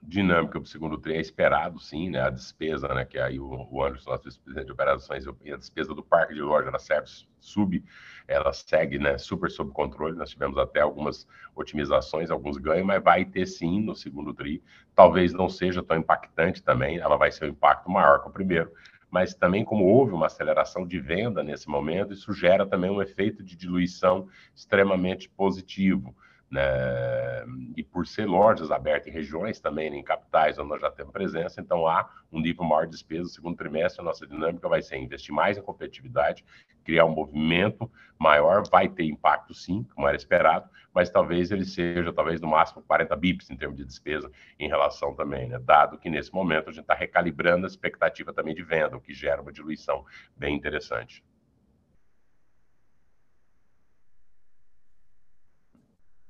[0.00, 2.20] dinâmica para o segundo trem é esperado, sim, né?
[2.20, 3.04] A despesa, né?
[3.04, 6.68] Que aí o, Anderson, nosso vice-presidente de operações, e a despesa do parque de loja,
[6.68, 7.08] ela serve,
[7.40, 7.84] sub,
[8.28, 9.18] ela segue, né?
[9.18, 10.16] Super sob controle.
[10.16, 14.62] Nós tivemos até algumas otimizações, alguns ganhos, mas vai ter sim no segundo tri.
[14.94, 18.70] Talvez não seja tão impactante também, ela vai ser um impacto maior que o primeiro,
[19.10, 23.42] mas também como houve uma aceleração de venda nesse momento, isso gera também um efeito
[23.42, 26.14] de diluição extremamente positivo
[26.50, 27.44] né?
[27.76, 31.60] e por ser lojas abertas em regiões também, em capitais onde nós já temos presença,
[31.60, 34.96] então há um nível maior de despesa no segundo trimestre, a nossa dinâmica vai ser
[34.96, 36.44] investir mais em competitividade,
[36.84, 42.12] criar um movimento maior, vai ter impacto sim, como era esperado, mas talvez ele seja,
[42.12, 45.58] talvez no máximo 40 bips em termos de despesa em relação também, né?
[45.58, 49.14] dado que nesse momento a gente está recalibrando a expectativa também de venda, o que
[49.14, 50.04] gera uma diluição
[50.36, 51.22] bem interessante.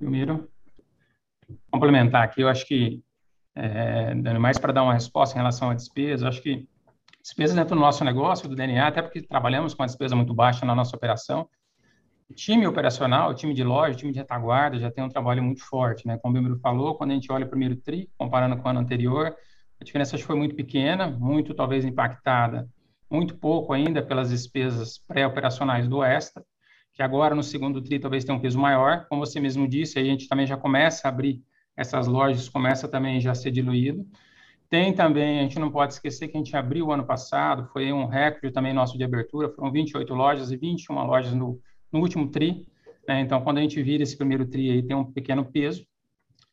[0.00, 0.50] Primeiro,
[1.70, 3.02] complementar aqui, eu acho que,
[3.54, 6.66] é, dando mais para dar uma resposta em relação à despesa, acho que
[7.22, 10.64] despesas dentro do nosso negócio, do DNA, até porque trabalhamos com a despesa muito baixa
[10.64, 11.46] na nossa operação,
[12.30, 15.42] o time operacional, o time de loja, o time de retaguarda já tem um trabalho
[15.42, 16.16] muito forte, né?
[16.18, 18.80] Como o Bíblia falou, quando a gente olha o primeiro TRI, comparando com o ano
[18.80, 19.36] anterior,
[19.78, 22.66] a diferença foi muito pequena, muito talvez impactada
[23.10, 26.44] muito pouco ainda pelas despesas pré-operacionais do Extra,
[26.92, 29.06] que agora no segundo TRI talvez tenha um peso maior.
[29.08, 31.42] Como você mesmo disse, a gente também já começa a abrir
[31.76, 34.06] essas lojas, começa também já a ser diluído.
[34.68, 38.06] Tem também, a gente não pode esquecer que a gente abriu ano passado, foi um
[38.06, 41.60] recorde também nosso de abertura, foram 28 lojas e 21 lojas no,
[41.92, 42.68] no último TRI.
[43.08, 43.20] Né?
[43.20, 45.84] Então, quando a gente vira esse primeiro TRI aí, tem um pequeno peso,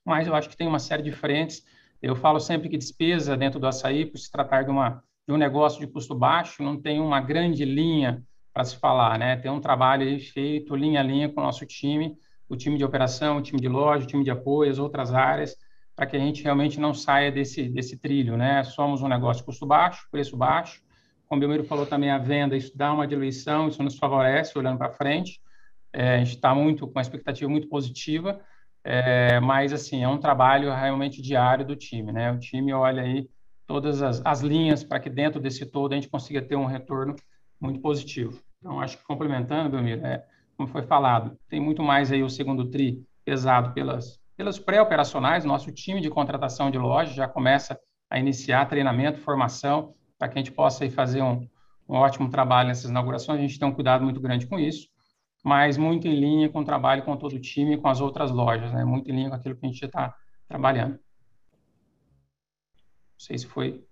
[0.03, 1.63] mas eu acho que tem uma série de frentes.
[2.01, 5.37] Eu falo sempre que despesa dentro do açaí, por se tratar de, uma, de um
[5.37, 8.23] negócio de custo baixo, não tem uma grande linha
[8.57, 9.35] para se falar, né?
[9.35, 12.17] Tem um trabalho feito linha a linha com o nosso time,
[12.49, 15.55] o time de operação, o time de loja, o time de apoio, as outras áreas,
[15.95, 18.63] para que a gente realmente não saia desse, desse trilho, né?
[18.63, 20.81] Somos um negócio custo baixo, preço baixo.
[21.27, 24.79] Como o Belmiro falou também, a venda, isso dá uma diluição, isso nos favorece olhando
[24.79, 25.39] para frente.
[25.93, 28.41] É, a gente está muito com uma expectativa muito positiva,
[28.83, 32.31] é, mas assim é um trabalho realmente diário do time, né?
[32.31, 33.29] O time olha aí
[33.67, 37.15] todas as, as linhas para que dentro desse todo a gente consiga ter um retorno
[37.61, 38.46] muito positivo.
[38.67, 40.25] Então acho que complementando, Belmiro, é,
[40.57, 45.71] como foi falado, tem muito mais aí o segundo tri pesado pelas pelos pré-operacionais, nosso
[45.71, 50.51] time de contratação de loja já começa a iniciar treinamento, formação, para que a gente
[50.51, 51.49] possa aí fazer um,
[51.89, 53.39] um ótimo trabalho nessas inaugurações.
[53.39, 54.89] A gente tem um cuidado muito grande com isso,
[55.43, 58.29] mas muito em linha com o trabalho com todo o time e com as outras
[58.29, 58.85] lojas, né?
[58.85, 60.13] muito em linha com aquilo que a gente está
[60.47, 60.91] trabalhando.
[60.91, 60.99] Não
[63.17, 63.83] sei se foi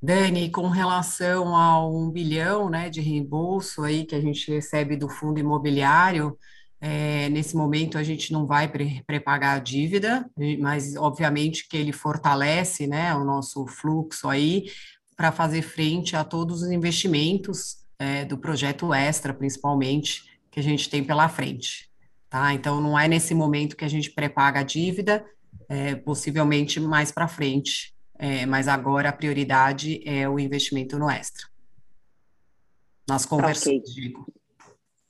[0.00, 5.08] Dani, com relação ao um bilhão né, de reembolso aí que a gente recebe do
[5.08, 6.38] fundo imobiliário,
[6.80, 10.30] é, nesse momento a gente não vai pre prepagar a dívida,
[10.60, 14.70] mas obviamente que ele fortalece né, o nosso fluxo aí
[15.16, 20.88] para fazer frente a todos os investimentos é, do projeto Extra, principalmente, que a gente
[20.88, 21.88] tem pela frente.
[22.30, 22.54] Tá?
[22.54, 25.24] Então não é nesse momento que a gente prepaga a dívida,
[25.68, 31.46] é, possivelmente mais para frente, é, mas agora a prioridade é o investimento no Extra.
[33.08, 33.94] Nas conversões, okay.
[33.94, 34.26] digo.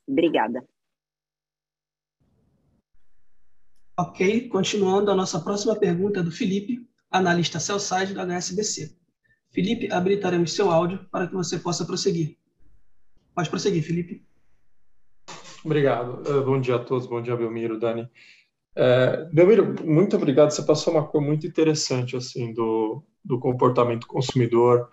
[0.06, 0.64] Obrigada.
[3.98, 8.96] Ok, continuando, a nossa próxima pergunta é do Felipe, analista Cellside do HSBC.
[9.50, 12.36] Felipe, habilitaremos seu áudio para que você possa prosseguir.
[13.34, 14.24] Pode prosseguir, Felipe.
[15.64, 16.22] Obrigado.
[16.30, 18.08] Uh, bom dia a todos, bom dia, Belmiro, Dani.
[18.80, 20.52] É, Belmiro, muito obrigado.
[20.52, 24.88] Você passou uma cor muito interessante assim do, do comportamento consumidor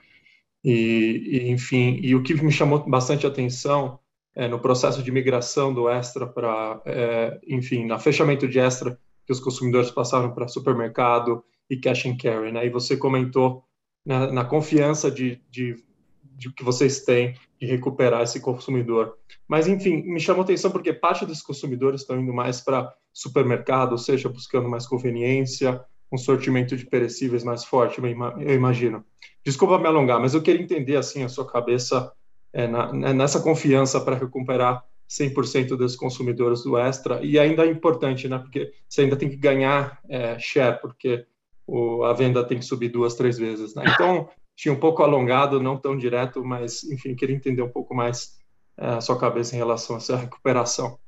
[0.63, 3.99] e, e, enfim, e o que me chamou bastante atenção
[4.33, 9.31] é, no processo de migração do Extra para, é, enfim, na fechamento de Extra, que
[9.31, 12.65] os consumidores passaram para supermercado e cash and carry, né?
[12.65, 13.63] E você comentou
[14.03, 15.75] na, na confiança de, de,
[16.23, 19.15] de, que vocês têm de recuperar esse consumidor.
[19.47, 24.27] Mas, enfim, me chamou atenção porque parte dos consumidores estão indo mais para supermercado, seja,
[24.27, 29.05] buscando mais conveniência, um sortimento de perecíveis mais forte, eu imagino.
[29.43, 32.11] Desculpa me alongar, mas eu queria entender, assim, a sua cabeça
[32.51, 37.23] é, na, né, nessa confiança para recuperar 100% dos consumidores do Extra.
[37.23, 41.25] E ainda é importante, né, porque você ainda tem que ganhar é, share, porque
[41.65, 43.73] o, a venda tem que subir duas, três vezes.
[43.75, 43.83] Né?
[43.87, 48.37] Então, tinha um pouco alongado, não tão direto, mas, enfim, queria entender um pouco mais
[48.77, 50.99] é, a sua cabeça em relação a essa recuperação.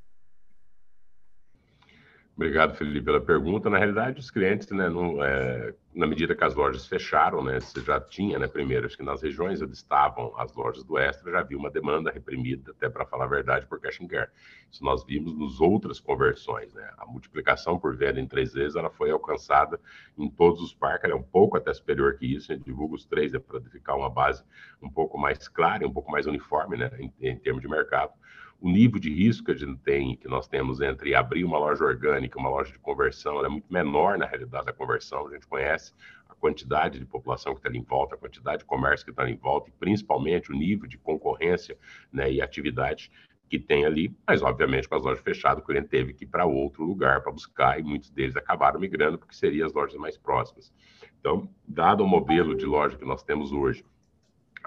[2.37, 3.67] Obrigado, Felipe, pela pergunta.
[3.67, 7.81] Na realidade, os clientes, né, não, é, na medida que as lojas fecharam, né, você
[7.81, 11.39] já tinha, né, primeiro, acho que nas regiões onde estavam as lojas do Extra, já
[11.39, 14.29] havia uma demanda reprimida, até para falar a verdade, por cash and care.
[14.71, 16.87] Isso nós vimos nos outras conversões, né?
[16.99, 19.79] A multiplicação por venda em três vezes, ela foi alcançada
[20.15, 23.05] em todos os parques, é um pouco até superior que isso, a gente divulga os
[23.05, 24.43] três, é para ficar uma base
[24.79, 28.13] um pouco mais clara, um pouco mais uniforme, né, em, em termos de mercado
[28.59, 31.83] o nível de risco que a gente tem, que nós temos entre abrir uma loja
[31.83, 35.27] orgânica, uma loja de conversão, é muito menor na realidade da conversão.
[35.27, 35.93] A gente conhece
[36.27, 39.21] a quantidade de população que está ali em volta, a quantidade de comércio que está
[39.21, 41.77] ali em volta, e principalmente o nível de concorrência
[42.11, 43.11] né, e atividade
[43.49, 46.45] que tem ali, mas obviamente com as lojas fechadas, o cliente teve que ir para
[46.45, 50.73] outro lugar para buscar, e muitos deles acabaram migrando porque seriam as lojas mais próximas.
[51.19, 53.85] Então, dado o modelo de loja que nós temos hoje,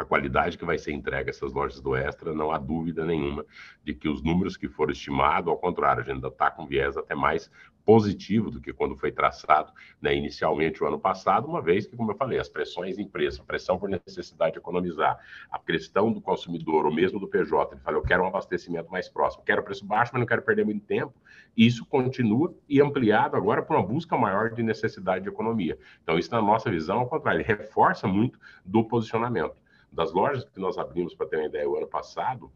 [0.01, 3.45] a qualidade que vai ser entregue a essas lojas do Extra, não há dúvida nenhuma
[3.85, 6.97] de que os números que foram estimados, ao contrário, a gente ainda está com viés
[6.97, 7.51] até mais
[7.85, 12.13] positivo do que quando foi traçado né, inicialmente o ano passado, uma vez que, como
[12.13, 15.19] eu falei, as pressões em preço, a pressão por necessidade de economizar,
[15.51, 19.07] a questão do consumidor, ou mesmo do PJ, ele fala, eu quero um abastecimento mais
[19.07, 21.13] próximo, quero preço baixo, mas não quero perder muito tempo,
[21.55, 25.79] isso continua e ampliado agora por uma busca maior de necessidade de economia.
[26.03, 29.57] Então, isso, na nossa visão, ao contrário, reforça muito do posicionamento
[29.93, 32.51] das lojas que nós abrimos, para ter uma ideia, o ano passado,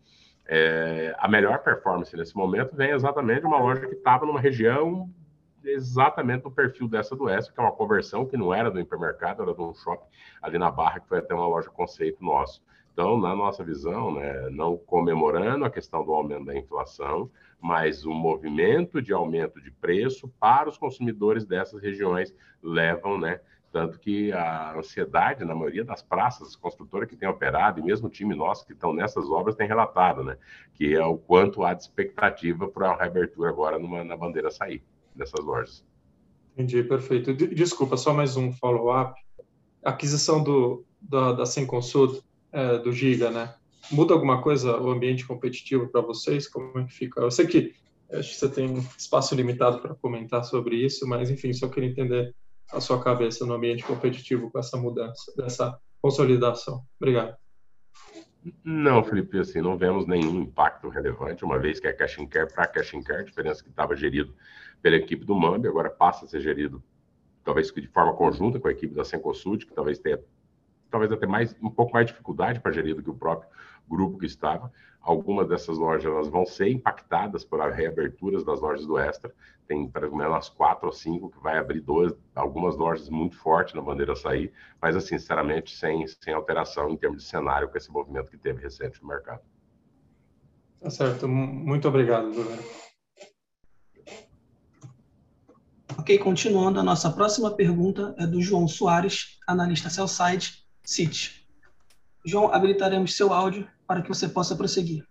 [0.46, 5.10] é, a melhor performance nesse momento vem exatamente de uma loja que estava numa região
[5.64, 9.42] exatamente no perfil dessa do Extra, que é uma conversão que não era do hipermercado,
[9.42, 10.06] era de um shopping
[10.42, 12.62] ali na Barra, que foi até uma loja conceito nosso.
[12.92, 17.30] Então, na nossa visão, né, não comemorando a questão do aumento da inflação,
[17.60, 22.32] mas o movimento de aumento de preço para os consumidores dessas regiões
[22.62, 23.40] levam, né,
[23.74, 28.10] tanto que a ansiedade, na maioria das praças construtoras que tem operado, e mesmo o
[28.10, 30.36] time nosso que estão nessas obras tem relatado, né?
[30.74, 34.80] Que é o quanto há de expectativa para a reabertura agora numa, na bandeira sair
[35.12, 35.84] dessas lojas.
[36.52, 37.34] Entendi, perfeito.
[37.34, 39.20] Desculpa, só mais um follow-up.
[39.84, 42.22] Aquisição do, da, da Sem Consult,
[42.52, 43.56] é, do Giga, né?
[43.90, 46.46] Muda alguma coisa o ambiente competitivo para vocês?
[46.46, 47.20] Como é que fica?
[47.20, 47.74] Eu sei que
[48.12, 52.32] acho que você tem espaço limitado para comentar sobre isso, mas enfim, só queria entender
[52.72, 56.82] a sua cabeça no ambiente competitivo com essa mudança, dessa consolidação?
[57.00, 57.36] Obrigado.
[58.62, 62.52] Não, Felipe, assim, não vemos nenhum impacto relevante, uma vez que é cash and care
[62.52, 64.34] para cash and care, a diferença que estava gerido
[64.82, 66.82] pela equipe do MAMB, agora passa a ser gerido,
[67.42, 70.20] talvez de forma conjunta com a equipe da Sencosud, que talvez tenha,
[70.90, 73.48] talvez até mais, um pouco mais dificuldade para gerir do que o próprio
[73.88, 74.72] grupo que estava.
[75.00, 79.34] Algumas dessas lojas elas vão ser impactadas por reaberturas das lojas do Extra.
[79.68, 83.82] Tem pelo menos quatro ou cinco que vai abrir duas, algumas lojas muito fortes na
[83.82, 88.30] bandeira sair, mas assim, sinceramente, sem, sem alteração em termos de cenário com esse movimento
[88.30, 89.40] que teve recente no mercado.
[90.80, 91.26] Tá certo.
[91.26, 92.58] Muito obrigado, Bruno.
[95.98, 101.46] Ok, continuando, a nossa próxima pergunta é do João Soares, analista Cellside, City.
[102.26, 105.04] João, habilitaremos seu áudio para que você possa prosseguir.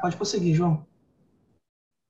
[0.00, 0.86] Pode prosseguir, João.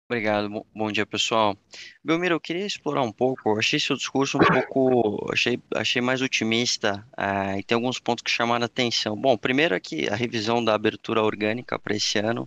[0.07, 1.57] Obrigado, bom dia pessoal.
[2.05, 6.21] Belmiro, eu queria explorar um pouco, eu achei seu discurso um pouco, achei, achei mais
[6.21, 9.17] otimista uh, e tem alguns pontos que chamaram a atenção.
[9.17, 12.47] Bom, primeiro aqui a revisão da abertura orgânica para esse ano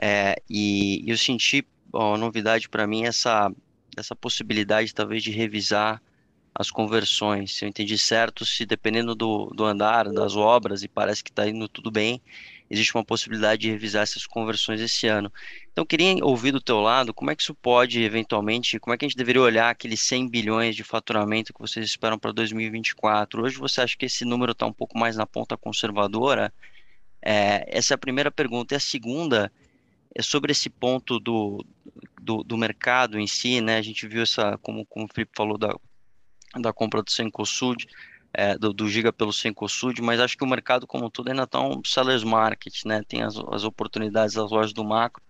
[0.00, 3.52] é, e, eu senti, bom, a novidade para mim essa,
[3.96, 6.02] essa possibilidade talvez de revisar
[6.52, 7.56] as conversões.
[7.56, 11.48] Se eu entendi certo, se dependendo do, do andar, das obras, e parece que está
[11.48, 12.20] indo tudo bem,
[12.72, 15.30] existe uma possibilidade de revisar essas conversões esse ano.
[15.70, 19.04] Então, queria ouvir do teu lado, como é que isso pode, eventualmente, como é que
[19.04, 23.44] a gente deveria olhar aqueles 100 bilhões de faturamento que vocês esperam para 2024?
[23.44, 26.50] Hoje você acha que esse número está um pouco mais na ponta conservadora?
[27.20, 28.74] É, essa é a primeira pergunta.
[28.74, 29.52] E a segunda
[30.14, 31.62] é sobre esse ponto do,
[32.22, 33.76] do, do mercado em si, né?
[33.76, 35.76] A gente viu essa, como, como o Felipe falou, da
[36.60, 37.86] da compra do Sencosud,
[38.34, 41.42] é, do, do, Giga pelo Sencosud, mas acho que o mercado como um todo ainda
[41.42, 43.02] está um seller's market, né?
[43.06, 45.22] Tem as, as oportunidades das lojas do macro.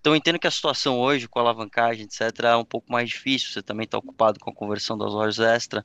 [0.00, 3.50] Então, entendo que a situação hoje, com a alavancagem, etc., é um pouco mais difícil.
[3.50, 5.84] Você também está ocupado com a conversão das lojas extra,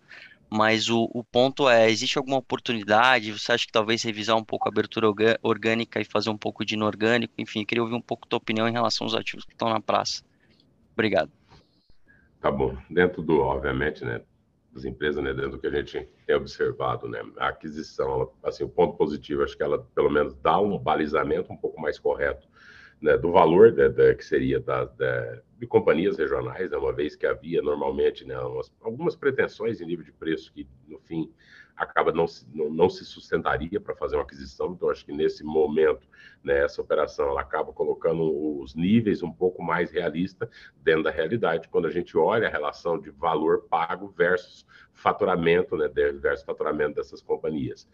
[0.49, 3.31] mas o, o ponto é: existe alguma oportunidade?
[3.31, 5.07] Você acha que talvez revisar um pouco a abertura
[5.41, 7.33] orgânica e fazer um pouco de inorgânico?
[7.37, 9.81] Enfim, queria ouvir um pouco a tua opinião em relação aos ativos que estão na
[9.81, 10.23] praça.
[10.93, 11.31] Obrigado.
[12.39, 12.77] Tá bom.
[12.89, 14.21] Dentro do, obviamente, né?
[14.75, 18.65] Das empresas, né, dentro do que a gente tem observado, né, a aquisição, ela, assim,
[18.65, 22.45] o ponto positivo, acho que ela pelo menos dá um balizamento um pouco mais correto,
[23.01, 27.15] né, do valor de, de, que seria da, de, de, companhias regionais, né, uma vez
[27.15, 31.31] que havia normalmente, né, umas, algumas pretensões em nível de preço que, no fim,
[31.75, 34.71] acaba não, não, não se sustentaria para fazer uma aquisição.
[34.71, 36.07] Então, acho que nesse momento,
[36.43, 41.67] né, essa operação ela acaba colocando os níveis um pouco mais realistas dentro da realidade,
[41.67, 47.21] quando a gente olha a relação de valor pago versus faturamento, né, versus faturamento dessas
[47.21, 47.87] companhias.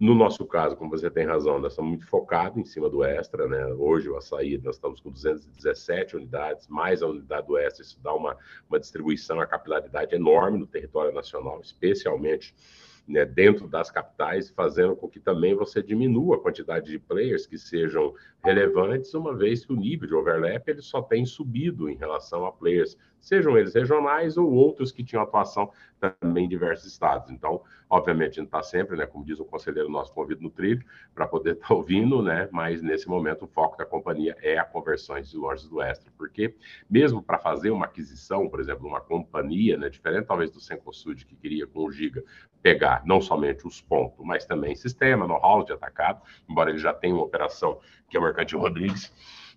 [0.00, 3.46] No nosso caso, como você tem razão, nós estamos muito focados em cima do Extra,
[3.46, 3.66] né?
[3.66, 8.12] Hoje, o açaí, nós estamos com 217 unidades, mais a unidade do Extra, isso dá
[8.12, 8.36] uma,
[8.68, 12.52] uma distribuição, uma capilaridade enorme no território nacional, especialmente
[13.06, 17.58] né, dentro das capitais, fazendo com que também você diminua a quantidade de players que
[17.58, 22.44] sejam relevantes, uma vez que o nível de overlap ele só tem subido em relação
[22.46, 25.70] a players, sejam eles regionais ou outros que tinham atuação
[26.20, 27.30] também em diversos estados.
[27.30, 31.26] Então, obviamente, gente está sempre, né, como diz o conselheiro nosso, convido no trilho, para
[31.26, 35.30] poder estar tá ouvindo, né, mas nesse momento o foco da companhia é a conversões
[35.30, 36.56] de lojas do Extra, porque
[36.90, 41.36] mesmo para fazer uma aquisição, por exemplo, uma companhia, né, diferente talvez do Sencosud, que
[41.36, 42.24] queria com o Giga
[42.60, 47.14] pegar não somente os pontos, mas também sistema, know-how de atacado, embora ele já tenha
[47.14, 49.12] uma operação que é o Mercantil Rodrigues.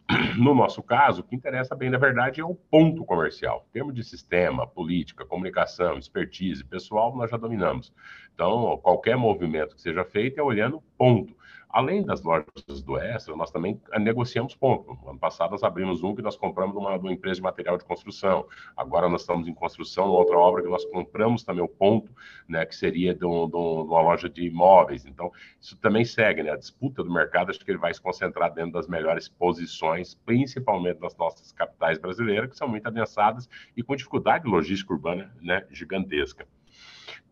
[0.37, 3.65] No nosso caso, o que interessa bem, na verdade, é o ponto comercial.
[3.69, 7.93] Em termos de sistema, política, comunicação, expertise, pessoal, nós já dominamos.
[8.33, 11.35] Então, qualquer movimento que seja feito é olhando ponto.
[11.75, 14.97] Além das lojas do Extra, nós também negociamos ponto.
[15.05, 17.83] Ano passado nós abrimos um que nós compramos de uma, uma empresa de material de
[17.83, 18.47] construção.
[18.77, 22.09] Agora nós estamos em construção, outra obra que nós compramos também o ponto,
[22.47, 25.05] né, que seria de, um, de, uma loja de imóveis.
[25.05, 26.51] Então, isso também segue, né?
[26.51, 31.01] A disputa do mercado, acho que ele vai se concentrar dentro das melhores posições, principalmente
[31.01, 36.47] nas nossas capitais brasileiras, que são muito adensadas e com dificuldade logística urbana né, gigantesca.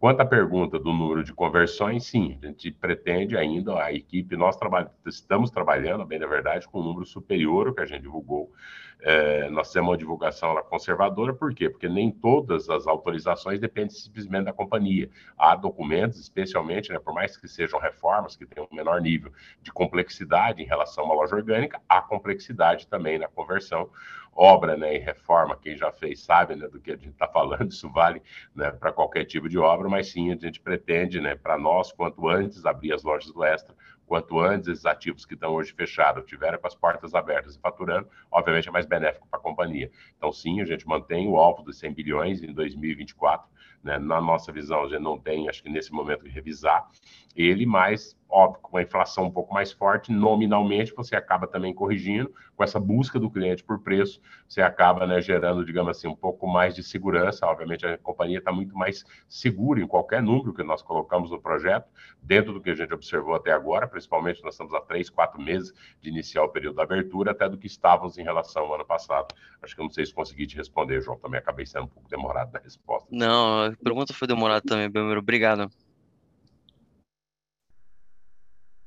[0.04, 4.58] Quanto à pergunta do número de conversões, sim, a gente pretende ainda, a equipe, nós
[5.06, 8.52] estamos trabalhando, bem da verdade, com um número superior ao que a gente divulgou.
[9.00, 11.70] É, nós temos uma divulgação conservadora, por quê?
[11.70, 15.10] Porque nem todas as autorizações dependem simplesmente da companhia.
[15.38, 19.32] Há documentos, especialmente, né, por mais que sejam reformas que tenham um menor nível
[19.62, 23.90] de complexidade em relação a uma loja orgânica, há complexidade também na conversão
[24.36, 27.70] obra né, e reforma, quem já fez sabe né, do que a gente está falando,
[27.72, 28.22] isso vale
[28.56, 32.28] né, para qualquer tipo de obra, mas sim a gente pretende, né, para nós, quanto
[32.28, 33.76] antes abrir as lojas do Extra,
[34.06, 38.08] quanto antes esses ativos que estão hoje fechados tiverem com as portas abertas e faturando,
[38.32, 39.90] obviamente é mais benéfico para a companhia.
[40.18, 43.50] Então, sim, a gente mantém o alvo dos 100 bilhões em 2024,
[43.84, 43.98] né?
[43.98, 46.88] na nossa visão, a gente não tem, acho que nesse momento, que revisar
[47.36, 52.34] ele, mas óbvio, com a inflação um pouco mais forte, nominalmente você acaba também corrigindo,
[52.56, 56.48] com essa busca do cliente por preço, você acaba né, gerando, digamos assim, um pouco
[56.48, 57.46] mais de segurança.
[57.46, 61.88] Obviamente, a companhia está muito mais segura em qualquer número que nós colocamos no projeto,
[62.24, 65.72] dentro do que a gente observou até agora, principalmente nós estamos há três, quatro meses
[66.02, 69.28] de iniciar o período da abertura, até do que estávamos em relação ao ano passado.
[69.62, 72.10] Acho que eu não sei se consegui te responder, João, também acabei sendo um pouco
[72.10, 73.08] demorado na resposta.
[73.12, 75.20] Não, a pergunta foi demorada também, Belmiro.
[75.20, 75.70] Obrigado.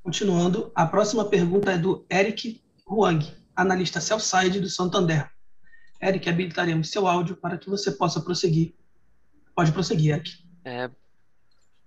[0.07, 3.27] Continuando, a próxima pergunta é do Eric Huang,
[3.57, 5.29] analista sell-side do Santander.
[6.01, 8.73] Eric, habilitaremos seu áudio para que você possa prosseguir.
[9.53, 10.31] Pode prosseguir, Eric.
[10.65, 10.89] É,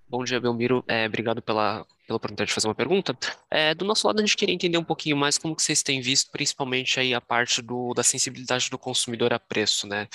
[0.10, 0.84] bom dia, Belmiro.
[0.88, 3.16] É, obrigado pela, pela oportunidade de fazer uma pergunta.
[3.50, 6.02] É, do nosso lado, a gente queria entender um pouquinho mais como que vocês têm
[6.02, 10.08] visto, principalmente aí a parte do, da sensibilidade do consumidor a preço, né?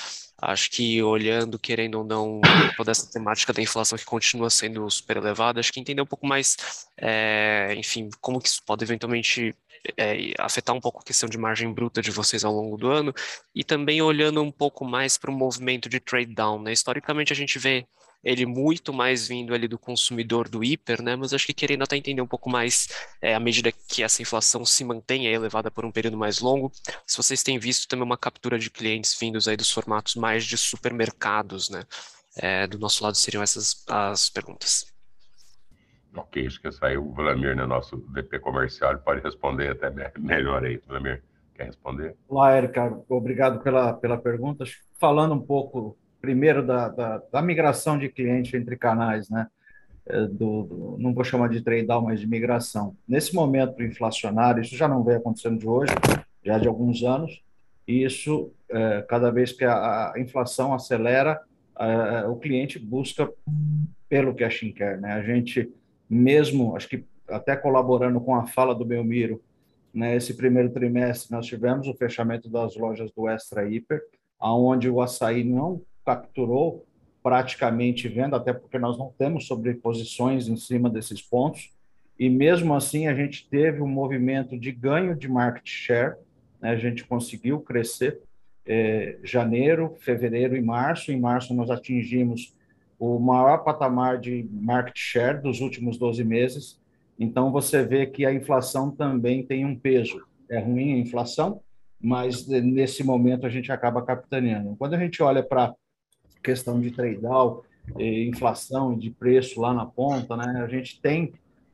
[0.42, 2.40] Acho que olhando, querendo ou não,
[2.76, 6.26] toda essa temática da inflação que continua sendo super elevada, acho que entender um pouco
[6.26, 9.54] mais, é, enfim, como que isso pode eventualmente
[9.96, 13.14] é, afetar um pouco a questão de margem bruta de vocês ao longo do ano,
[13.54, 16.72] e também olhando um pouco mais para o movimento de trade down, né?
[16.72, 17.86] Historicamente a gente vê
[18.24, 21.14] ele muito mais vindo ali do consumidor do hiper, né?
[21.14, 22.88] Mas acho que querendo até entender um pouco mais,
[23.20, 26.72] é, à medida que essa inflação se mantenha elevada por um período mais longo,
[27.06, 30.56] se vocês têm visto também uma captura de clientes vindos aí dos formatos mais de
[30.56, 31.84] supermercados, né?
[32.36, 34.92] É, do nosso lado seriam essas as perguntas.
[36.16, 40.64] Ok, acho que saiu o Vladimir, né, nosso VP comercial, ele pode responder até melhor
[40.64, 41.22] aí, Vladimir.
[41.54, 42.16] Quer responder?
[42.28, 44.64] Olá, Érica, obrigado pela, pela pergunta.
[44.98, 49.46] Falando um pouco primeiro da, da, da migração de cliente entre canais, né?
[50.06, 52.96] É, do, do, não vou chamar de trade down, mas de migração.
[53.06, 55.92] Nesse momento inflacionário, isso já não vem acontecendo de hoje,
[56.42, 57.42] já de alguns anos,
[57.86, 61.40] e isso, é, cada vez que a, a inflação acelera,
[61.78, 63.30] é, o cliente busca
[64.08, 65.00] pelo cash in care.
[65.00, 65.12] Né?
[65.12, 65.70] A gente,
[66.08, 69.42] mesmo, acho que até colaborando com a fala do Belmiro,
[69.92, 74.02] né, esse primeiro trimestre nós tivemos o fechamento das lojas do Extra Hiper,
[74.38, 76.84] aonde o açaí não capturou
[77.22, 81.72] praticamente venda, até porque nós não temos sobreposições em cima desses pontos,
[82.18, 86.16] e mesmo assim a gente teve um movimento de ganho de market share,
[86.60, 86.70] né?
[86.70, 88.20] a gente conseguiu crescer
[88.66, 91.10] é, janeiro, fevereiro e março.
[91.10, 92.54] Em março nós atingimos
[92.98, 96.80] o maior patamar de market share dos últimos 12 meses.
[97.18, 100.22] Então você vê que a inflação também tem um peso.
[100.48, 101.60] É ruim a inflação,
[102.00, 104.76] mas nesse momento a gente acaba capitaneando.
[104.76, 105.74] Quando a gente olha para
[106.44, 107.62] questão de trade-down,
[107.98, 110.62] inflação de preço lá na ponta, né?
[110.62, 111.32] A gente tem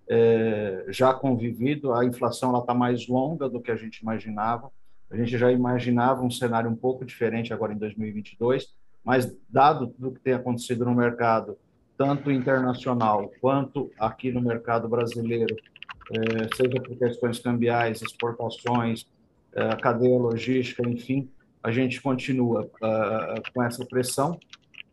[0.09, 4.71] é, já convivido, a inflação está mais longa do que a gente imaginava.
[5.11, 8.73] A gente já imaginava um cenário um pouco diferente agora em 2022,
[9.05, 11.57] mas dado tudo que tem acontecido no mercado,
[11.97, 15.55] tanto internacional quanto aqui no mercado brasileiro,
[16.13, 19.07] é, seja por questões cambiais, exportações,
[19.53, 21.29] é, cadeia logística, enfim,
[21.63, 24.39] a gente continua uh, com essa pressão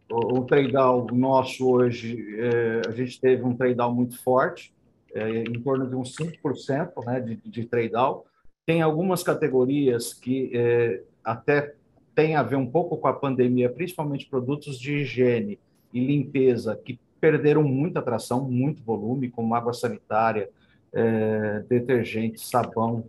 [0.10, 4.74] o, trade-down nosso hoje, é, a gente teve um trade-down muito forte,
[5.14, 8.24] é, em torno de uns 5% né, de, de trade-down.
[8.66, 11.74] Tem algumas categorias que é, até
[12.16, 15.60] tem a ver um pouco com a pandemia, principalmente produtos de higiene
[15.94, 20.50] e limpeza, que perderam muita atração, muito volume, como água sanitária,
[20.94, 23.06] é, detergente, sabão,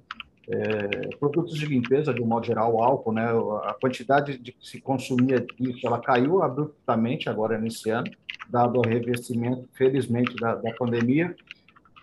[0.51, 3.27] é, produtos de limpeza, de um modo geral, álcool, né?
[3.65, 8.11] A quantidade de que se consumia disso, ela caiu abruptamente agora nesse ano,
[8.49, 11.37] dado o revestimento, felizmente, da, da pandemia.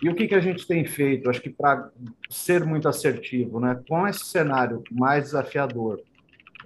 [0.00, 1.28] E o que, que a gente tem feito?
[1.28, 1.90] Acho que para
[2.30, 3.80] ser muito assertivo, né?
[3.88, 6.00] com esse cenário mais desafiador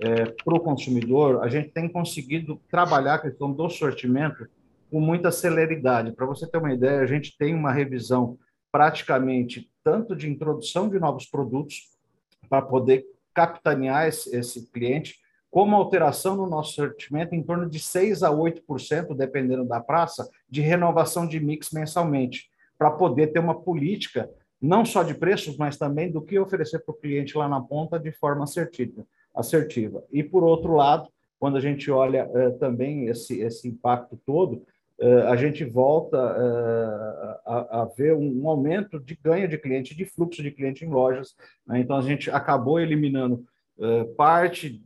[0.00, 4.46] é, para o consumidor, a gente tem conseguido trabalhar a questão do sortimento
[4.90, 6.12] com muita celeridade.
[6.12, 8.36] Para você ter uma ideia, a gente tem uma revisão
[8.70, 11.88] praticamente tanto de introdução de novos produtos
[12.48, 13.04] para poder
[13.34, 15.18] capitanear esse, esse cliente,
[15.50, 20.60] como alteração no nosso sortimento em torno de 6 a 8%, dependendo da praça, de
[20.60, 22.48] renovação de mix mensalmente,
[22.78, 26.92] para poder ter uma política não só de preços, mas também do que oferecer para
[26.92, 29.06] o cliente lá na ponta de forma assertiva.
[29.34, 30.04] assertiva.
[30.12, 31.08] E, por outro lado,
[31.38, 34.62] quando a gente olha uh, também esse, esse impacto todo,
[35.28, 40.42] a gente volta uh, a, ver um, um, aumento de ganho de cliente, de fluxo
[40.42, 41.34] de cliente em lojas.
[41.66, 41.80] Né?
[41.80, 43.44] Então, a gente acabou eliminando
[44.14, 44.84] parte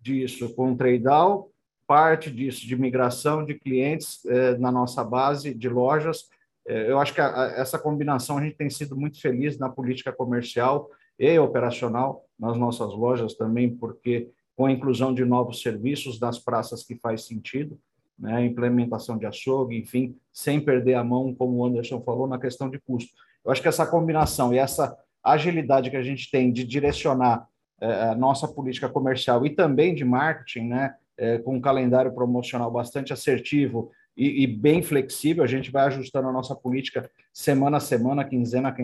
[0.00, 1.48] disso com trade-down,
[1.86, 6.28] parte disso de migração de clientes eh, na nossa base de lojas.
[6.66, 10.90] Eh, eu acho que essa combinação a gente tem sido muito feliz na política comercial
[11.18, 16.82] e operacional nas nossas lojas também, porque com a inclusão de novos serviços das praças
[16.82, 17.78] que faz sentido,
[18.18, 22.70] né, implementação de açougue, enfim, sem perder a mão, como o Anderson falou, na questão
[22.70, 23.12] de custo.
[23.44, 27.46] Eu acho que essa combinação e essa agilidade que a gente tem de direcionar
[27.80, 32.70] é, a nossa política comercial e também de marketing, né, é, com um calendário promocional
[32.70, 37.80] bastante assertivo e, e, bem flexível, a gente vai ajustando a nossa política semana a
[37.80, 38.74] semana, quinzena a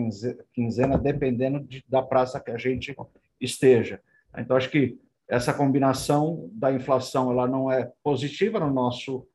[0.53, 2.95] quinzena, dependendo de, da praça que a gente
[3.41, 3.99] esteja.
[4.37, 9.27] Então, acho que essa combinação da inflação ela não é positiva no nosso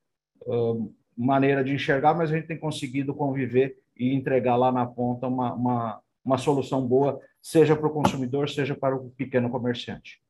[0.42, 5.26] uh, maneira de enxergar, mas a gente tem conseguido conviver e entregar lá na ponta
[5.26, 10.20] uma, uma, uma solução boa seja para o consumidor, seja para o pequeno comerciante.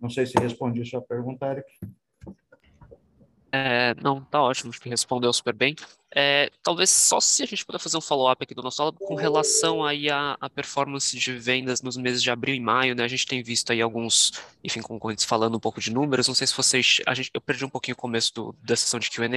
[0.00, 1.66] Não sei se respondi sua pergunta, Eric.
[3.54, 5.76] É, não, tá ótimo, acho que respondeu super bem.
[6.14, 9.14] É, talvez só se a gente puder fazer um follow-up aqui do nosso aula com
[9.14, 13.04] relação aí à, à, performance de vendas nos meses de abril e maio, né?
[13.04, 14.32] A gente tem visto aí alguns,
[14.64, 16.28] enfim, concorrentes falando um pouco de números.
[16.28, 18.98] Não sei se vocês, a gente, eu perdi um pouquinho o começo do, da sessão
[18.98, 19.28] de Q&A,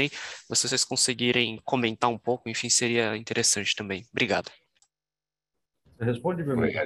[0.49, 4.05] mas se vocês conseguirem comentar um pouco, enfim, seria interessante também.
[4.11, 4.49] Obrigado.
[5.97, 6.77] Você responde, meu amigo?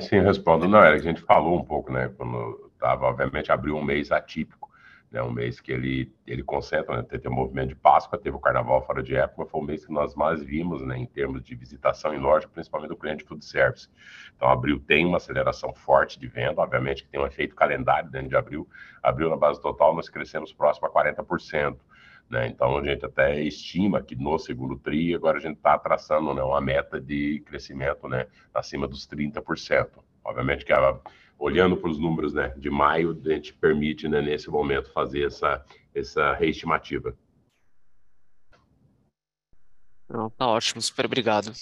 [0.00, 0.68] Sim, respondo.
[0.68, 2.12] Não, era que a gente falou um pouco, né?
[2.16, 4.67] Quando estava, obviamente, abriu um mês atípico,
[5.10, 5.22] né?
[5.22, 7.02] Um mês que ele, ele concentra, né?
[7.02, 9.92] Teve o movimento de Páscoa, teve o Carnaval fora de época, foi o mês que
[9.92, 10.98] nós mais vimos, né?
[10.98, 13.88] Em termos de visitação em loja, principalmente do cliente food service.
[14.36, 18.28] Então, abril tem uma aceleração forte de venda, obviamente que tem um efeito calendário dentro
[18.28, 18.68] de abril.
[19.02, 21.76] Abril, na base total, nós crescemos próximo a 40%.
[22.28, 22.46] Né?
[22.46, 26.42] Então, a gente até estima que no segundo TRI, agora a gente está traçando né,
[26.42, 29.88] uma meta de crescimento né, acima dos 30%.
[30.22, 31.00] Obviamente que ela,
[31.38, 35.64] olhando para os números né, de maio, a gente permite, né, nesse momento, fazer essa,
[35.94, 37.16] essa reestimativa.
[40.36, 41.52] Tá ótimo, super obrigado.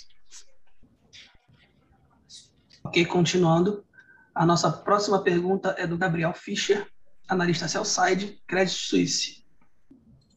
[2.85, 3.85] Ok, continuando.
[4.35, 6.87] A nossa próxima pergunta é do Gabriel Fischer,
[7.29, 9.45] analista Cellside, Credit Suisse.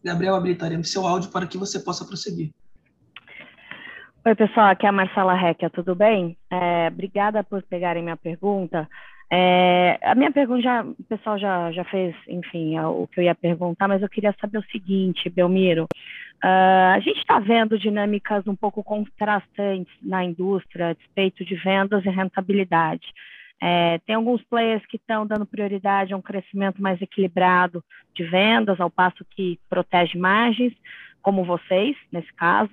[0.03, 2.51] Gabriel, habilitaremos seu áudio para que você possa prosseguir.
[4.25, 6.37] Oi, pessoal, aqui é a Marcela Requia, tudo bem?
[6.49, 8.89] É, obrigada por pegarem minha pergunta.
[9.31, 13.35] É, a minha pergunta, já, o pessoal já, já fez, enfim, o que eu ia
[13.35, 15.89] perguntar, mas eu queria saber o seguinte, Belmiro.
[16.43, 22.03] Uh, a gente está vendo dinâmicas um pouco contrastantes na indústria a despeito de vendas
[22.05, 23.05] e rentabilidade.
[23.61, 27.83] É, tem alguns players que estão dando prioridade a um crescimento mais equilibrado
[28.15, 30.73] de vendas, ao passo que protege margens,
[31.21, 32.71] como vocês, nesse caso,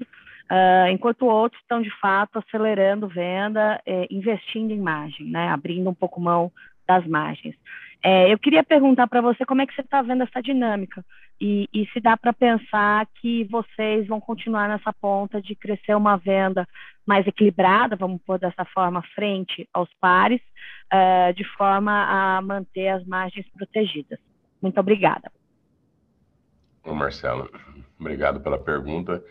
[0.50, 5.94] uh, enquanto outros estão, de fato, acelerando venda, é, investindo em margem, né, abrindo um
[5.94, 6.50] pouco mão
[6.86, 7.54] das margens.
[8.02, 11.04] É, eu queria perguntar para você como é que você está vendo essa dinâmica
[11.40, 16.16] e, e se dá para pensar que vocês vão continuar nessa ponta de crescer uma
[16.16, 16.66] venda
[17.04, 20.40] mais equilibrada, vamos pôr dessa forma, frente aos pares,
[20.92, 24.18] uh, de forma a manter as margens protegidas.
[24.60, 25.30] Muito obrigada.
[26.84, 27.50] Ô Marcelo,
[27.98, 29.22] obrigado pela pergunta.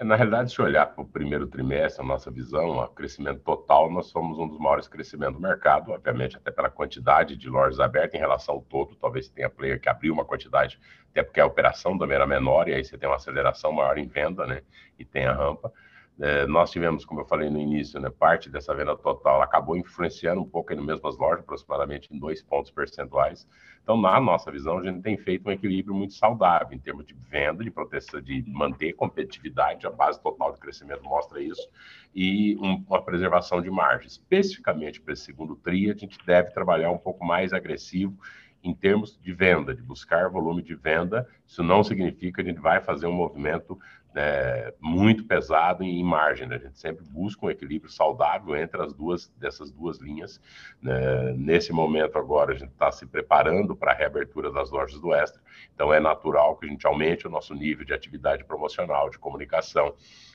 [0.00, 3.90] É, na realidade, se olhar para o primeiro trimestre, a nossa visão, o crescimento total,
[3.90, 8.14] nós somos um dos maiores crescimentos do mercado, obviamente até pela quantidade de lojas abertas
[8.14, 10.78] em relação ao todo, talvez tenha player que abriu uma quantidade,
[11.10, 14.06] até porque a operação também era menor, e aí você tem uma aceleração maior em
[14.06, 14.62] venda, né,
[14.96, 15.72] e tem a rampa.
[16.20, 20.40] É, nós tivemos, como eu falei no início, né, parte dessa venda total acabou influenciando
[20.40, 23.46] um pouco aí no mesmas lojas, aproximadamente em dois pontos percentuais.
[23.82, 27.14] Então, na nossa visão, a gente tem feito um equilíbrio muito saudável em termos de
[27.14, 31.68] venda, de proteção, de manter competitividade, a base total de crescimento mostra isso,
[32.12, 34.08] e um, uma preservação de margem.
[34.08, 38.18] Especificamente para esse segundo TRI, a gente deve trabalhar um pouco mais agressivo
[38.62, 41.26] em termos de venda, de buscar volume de venda.
[41.46, 43.78] Isso não significa que a gente vai fazer um movimento
[44.14, 46.46] né, muito pesado em, margem.
[46.46, 46.56] Né?
[46.56, 50.40] A gente sempre busca um equilíbrio saudável entre as duas dessas duas linhas.
[50.82, 51.32] Né?
[51.36, 55.40] Nesse momento agora a gente está se preparando para a reabertura das lojas do Extra,
[55.74, 59.94] então é natural que a gente aumente o nosso nível de atividade promocional, de comunicação,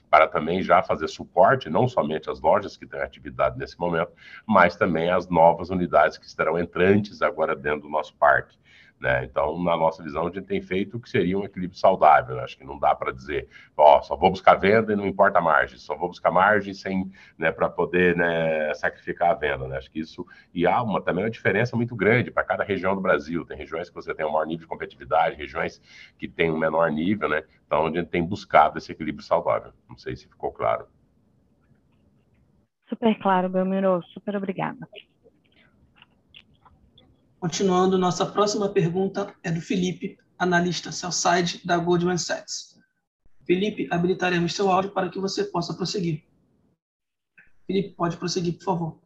[0.09, 4.11] para também já fazer suporte, não somente às lojas que têm atividade nesse momento,
[4.45, 8.55] mas também às novas unidades que estarão entrantes agora dentro do nosso parque.
[8.99, 9.25] Né?
[9.25, 12.35] Então, na nossa visão, a gente tem feito o que seria um equilíbrio saudável.
[12.35, 12.43] Né?
[12.43, 15.41] Acho que não dá para dizer, ó, só vou buscar venda e não importa a
[15.41, 19.67] margem, só vou buscar margem sem, né, para poder né, sacrificar a venda.
[19.67, 19.77] Né?
[19.77, 23.01] Acho que isso e há uma também uma diferença muito grande para cada região do
[23.01, 23.45] Brasil.
[23.45, 25.81] Tem regiões que você tem um maior nível de competitividade, regiões
[26.17, 27.43] que tem um menor nível, né?
[27.65, 29.73] Então, a gente tem buscado esse equilíbrio saudável.
[29.89, 30.87] Não sei se ficou claro.
[32.87, 34.01] Super claro, Belmiro.
[34.13, 34.87] Super obrigada.
[37.43, 42.79] Continuando, nossa próxima pergunta é do Felipe, analista Cellside da Goldman Sachs.
[43.45, 46.23] Felipe, habilitaremos seu áudio para que você possa prosseguir.
[47.67, 49.01] Felipe, pode prosseguir, por favor.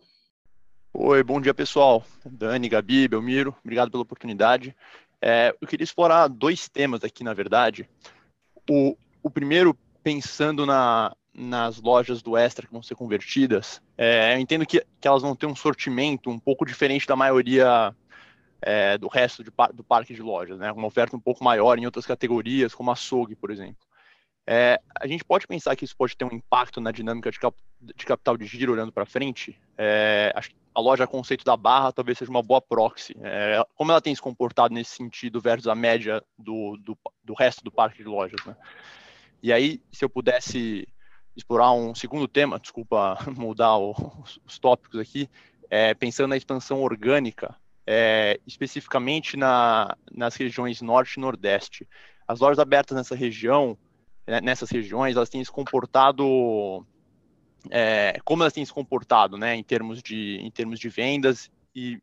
[0.94, 2.06] Oi, bom dia, pessoal.
[2.24, 4.76] Dani, Gabi, Belmiro, obrigado pela oportunidade.
[5.20, 7.90] É, eu queria explorar dois temas aqui, na verdade.
[8.70, 14.40] O, o primeiro, pensando na, nas lojas do Extra que vão ser convertidas, é, eu
[14.40, 17.96] entendo que, que elas vão ter um sortimento um pouco diferente da maioria
[18.62, 20.72] é, do resto de, do parque de lojas, né?
[20.72, 23.88] Uma oferta um pouco maior em outras categorias, como açougue, por exemplo.
[24.50, 27.56] É, a gente pode pensar que isso pode ter um impacto na dinâmica de, cap,
[27.82, 29.60] de capital de giro olhando para frente.
[29.78, 30.34] É,
[30.74, 33.14] a loja conceito da Barra talvez seja uma boa proxy.
[33.22, 37.62] É, como ela tem se comportado nesse sentido versus a média do, do, do resto
[37.64, 38.56] do parque de lojas, né?
[39.44, 40.88] E aí, se eu pudesse
[41.36, 43.94] explorar um segundo tema, desculpa mudar o,
[44.46, 45.30] os tópicos aqui,
[45.70, 47.56] é, pensando na expansão orgânica
[47.88, 51.88] é, especificamente na, nas regiões norte e nordeste.
[52.28, 53.78] As lojas abertas nessa região,
[54.28, 56.86] né, nessas regiões, elas têm se comportado
[57.72, 61.98] é, como elas têm se comportado, né, em termos de em termos de vendas e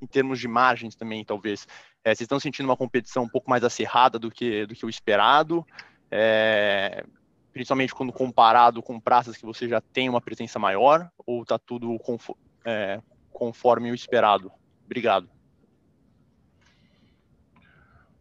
[0.00, 1.66] em termos de margens também, talvez.
[2.04, 4.90] É, vocês estão sentindo uma competição um pouco mais acirrada do que do que o
[4.90, 5.66] esperado,
[6.10, 7.02] é,
[7.50, 11.98] principalmente quando comparado com praças que você já tem uma presença maior, ou está tudo
[12.66, 13.00] é,
[13.32, 14.52] conforme o esperado?
[14.90, 15.28] Obrigado.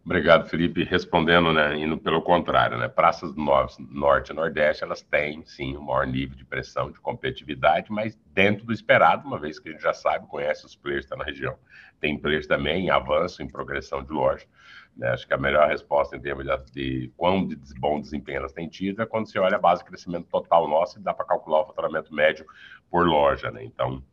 [0.06, 0.84] Obrigado, Felipe.
[0.84, 5.82] Respondendo, né, indo pelo contrário, né, praças do norte e nordeste, elas têm, sim, um
[5.82, 9.82] maior nível de pressão, de competitividade, mas dentro do esperado, uma vez que a gente
[9.82, 11.58] já sabe, conhece os players que estão na região.
[12.00, 14.46] Tem players também em avanço, em progressão de loja.
[14.96, 18.54] Né, acho que a melhor resposta em termos de, de quão de bom desempenho elas
[18.54, 21.26] têm tido é quando você olha a base de crescimento total nosso e dá para
[21.26, 22.46] calcular o faturamento médio
[22.92, 23.64] por loja, né?
[23.64, 24.04] Então,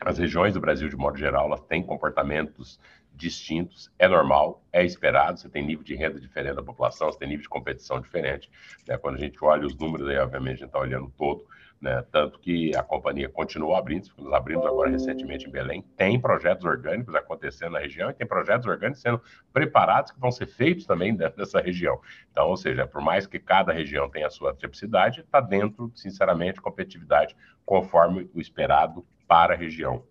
[0.00, 2.78] as regiões do Brasil, de modo geral, elas têm comportamentos
[3.18, 7.28] distintos, é normal, é esperado, você tem nível de renda diferente da população, você tem
[7.28, 8.48] nível de competição diferente.
[8.86, 8.96] Né?
[8.96, 11.44] Quando a gente olha os números, aí, obviamente, a gente está olhando todo,
[11.80, 12.04] né?
[12.12, 17.12] tanto que a companhia continuou abrindo, nós abrimos agora recentemente em Belém, tem projetos orgânicos
[17.12, 19.20] acontecendo na região e tem projetos orgânicos sendo
[19.52, 22.00] preparados que vão ser feitos também dentro dessa região.
[22.30, 26.60] Então, ou seja, por mais que cada região tenha a sua tipicidade, está dentro, sinceramente,
[26.60, 27.36] competitividade
[27.66, 30.02] conforme o esperado para a região.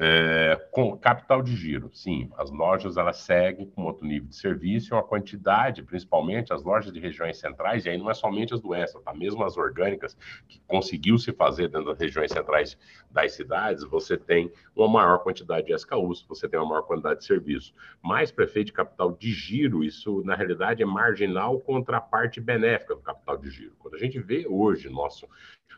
[0.00, 4.90] É, com capital de giro, sim, as lojas elas seguem com outro nível de serviço
[4.90, 8.60] e uma quantidade, principalmente as lojas de regiões centrais, e aí não é somente as
[8.60, 9.12] do Extra, tá?
[9.12, 12.78] mesmo as orgânicas, que conseguiu se fazer dentro das regiões centrais
[13.10, 17.26] das cidades, você tem uma maior quantidade de SKUs, você tem uma maior quantidade de
[17.26, 17.74] serviço.
[18.00, 22.94] Mais prefeito de capital de giro, isso na realidade é marginal contra a parte benéfica
[22.94, 23.74] do capital de giro.
[23.80, 25.28] Quando a gente vê hoje nosso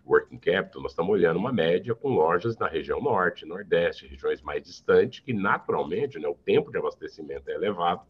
[0.04, 4.62] working capital, nós estamos olhando uma média com lojas na região norte, nordeste, regiões mais
[4.62, 8.02] distantes, que naturalmente né, o tempo de abastecimento é elevado,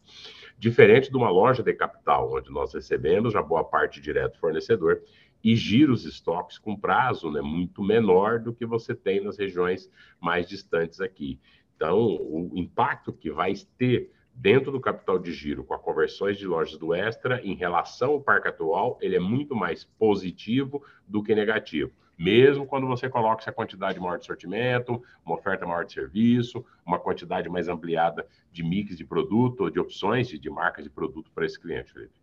[0.57, 5.01] diferente de uma loja de capital, onde nós recebemos já boa parte direto do fornecedor
[5.43, 9.89] e gira os estoques com prazo né, muito menor do que você tem nas regiões
[10.19, 11.39] mais distantes aqui.
[11.75, 16.47] Então, o impacto que vai ter dentro do capital de giro, com as conversões de
[16.47, 21.35] lojas do Extra, em relação ao parque atual, ele é muito mais positivo do que
[21.35, 21.91] negativo.
[22.17, 26.99] Mesmo quando você coloca essa quantidade maior de sortimento, uma oferta maior de serviço, uma
[26.99, 31.31] quantidade mais ampliada de mix de produto ou de opções de, de marcas de produto
[31.31, 32.13] para esse cliente, Felipe.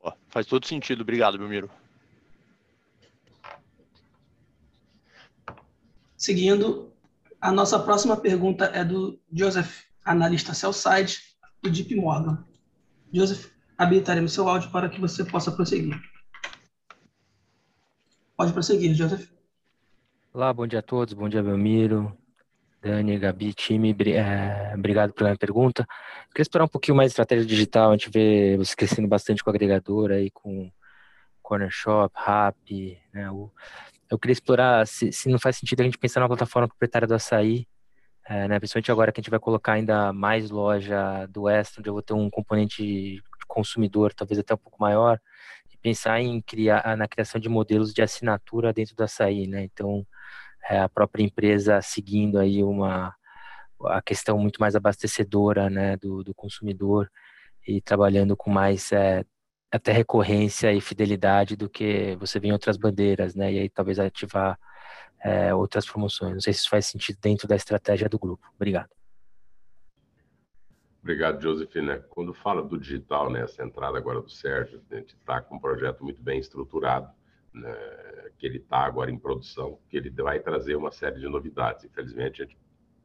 [0.00, 0.16] Boa.
[0.28, 1.00] Faz todo sentido.
[1.00, 1.68] Obrigado, Belmiro.
[6.16, 6.92] Seguindo,
[7.40, 11.18] a nossa próxima pergunta é do Joseph analista sell-side
[11.62, 12.42] do Deep Morgan.
[13.12, 16.00] Joseph, habilitaremos seu áudio para que você possa prosseguir.
[18.36, 19.28] Pode prosseguir, Joseph.
[20.32, 22.16] Olá, bom dia a todos, bom dia, Belmiro,
[22.82, 25.86] Dani, Gabi, time, é, obrigado pela pergunta.
[26.30, 30.10] Queria explorar um pouquinho mais estratégia digital, a gente vê você crescendo bastante com agregador
[30.10, 30.70] aí, com
[31.42, 33.28] Corner Shop, Rap, né?
[34.08, 37.14] Eu queria explorar se, se, não faz sentido a gente pensar na plataforma proprietária do
[37.14, 37.66] Açaí,
[38.28, 38.58] é, né?
[38.58, 42.02] principalmente agora que a gente vai colocar ainda mais loja do Extra, onde eu vou
[42.02, 45.20] ter um componente consumidor talvez até um pouco maior,
[45.72, 49.64] e pensar em criar na criação de modelos de assinatura dentro do Açaí, né?
[49.64, 50.06] Então,
[50.68, 53.14] é, a própria empresa seguindo aí uma
[53.84, 57.10] a questão muito mais abastecedora né, do, do consumidor
[57.66, 59.24] e trabalhando com mais é,
[59.70, 63.52] até recorrência e fidelidade do que você vê em outras bandeiras, né?
[63.52, 64.58] E aí talvez ativar
[65.26, 66.34] é, outras promoções.
[66.34, 68.46] Não sei se isso faz sentido dentro da estratégia do grupo.
[68.54, 68.90] Obrigado.
[71.02, 71.98] Obrigado, Josefina.
[72.10, 75.60] Quando fala do digital, né, essa entrada agora do Sérgio, a gente está com um
[75.60, 77.10] projeto muito bem estruturado
[77.52, 77.74] né,
[78.38, 81.84] que ele está agora em produção, que ele vai trazer uma série de novidades.
[81.84, 82.58] Infelizmente, a gente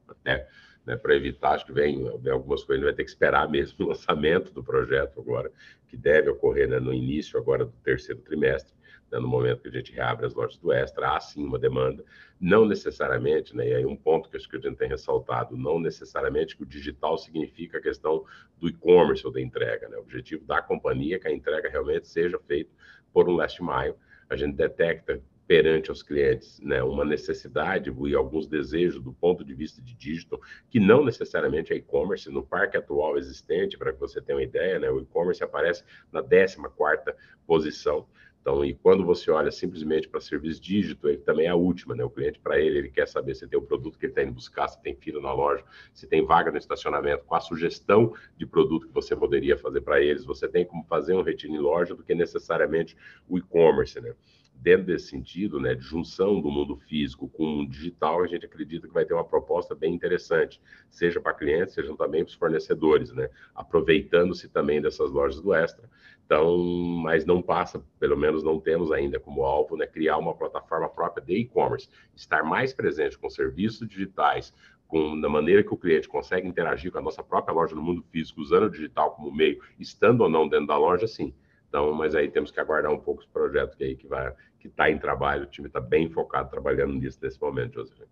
[0.08, 0.48] até
[0.86, 3.90] né, para evitar, acho que vem, vem, algumas coisas, vai ter que esperar mesmo o
[3.90, 5.52] lançamento do projeto agora,
[5.88, 8.74] que deve ocorrer né, no início agora do terceiro trimestre,
[9.12, 12.04] né, no momento que a gente reabre as lojas do Extra, há sim uma demanda,
[12.40, 15.80] não necessariamente, né, e aí um ponto que acho que a gente tem ressaltado, não
[15.80, 18.24] necessariamente que o digital significa a questão
[18.58, 22.08] do e-commerce ou da entrega, né, o objetivo da companhia é que a entrega realmente
[22.08, 22.72] seja feita
[23.14, 23.96] por um last mile,
[24.30, 29.54] a gente detecta perante os clientes né, uma necessidade e alguns desejos do ponto de
[29.54, 30.40] vista de digital,
[30.70, 32.32] que não necessariamente é e-commerce.
[32.32, 36.24] No parque atual existente, para que você tenha uma ideia, né, o e-commerce aparece na
[36.24, 36.58] 14
[37.46, 38.08] posição.
[38.42, 42.04] Então, e quando você olha simplesmente para serviço dígito, ele também é a última, né?
[42.04, 44.34] O cliente, para ele, ele quer saber se tem o produto que ele está indo
[44.34, 45.64] buscar, se tem fila na loja,
[45.94, 50.02] se tem vaga no estacionamento, com a sugestão de produto que você poderia fazer para
[50.02, 50.26] eles.
[50.26, 52.98] Você tem como fazer um retiro em loja do que necessariamente
[53.30, 54.16] o e-commerce, né?
[54.62, 58.88] dentro desse sentido, né, de junção do mundo físico com o digital, a gente acredita
[58.88, 63.12] que vai ter uma proposta bem interessante, seja para clientes, seja também para os fornecedores,
[63.12, 65.90] né, aproveitando-se também dessas lojas do Extra.
[66.32, 66.58] Então,
[67.04, 71.22] mas não passa, pelo menos não temos ainda como alvo, né, criar uma plataforma própria
[71.22, 74.54] de e-commerce, estar mais presente com serviços digitais,
[74.88, 78.02] com, da maneira que o cliente consegue interagir com a nossa própria loja no mundo
[78.14, 81.34] físico, usando o digital como meio, estando ou não dentro da loja, sim.
[81.68, 84.70] Então, mas aí temos que aguardar um pouco os projetos que aí que vai que
[84.70, 85.44] está em trabalho.
[85.44, 88.06] O time está bem focado trabalhando nisso nesse momento, José.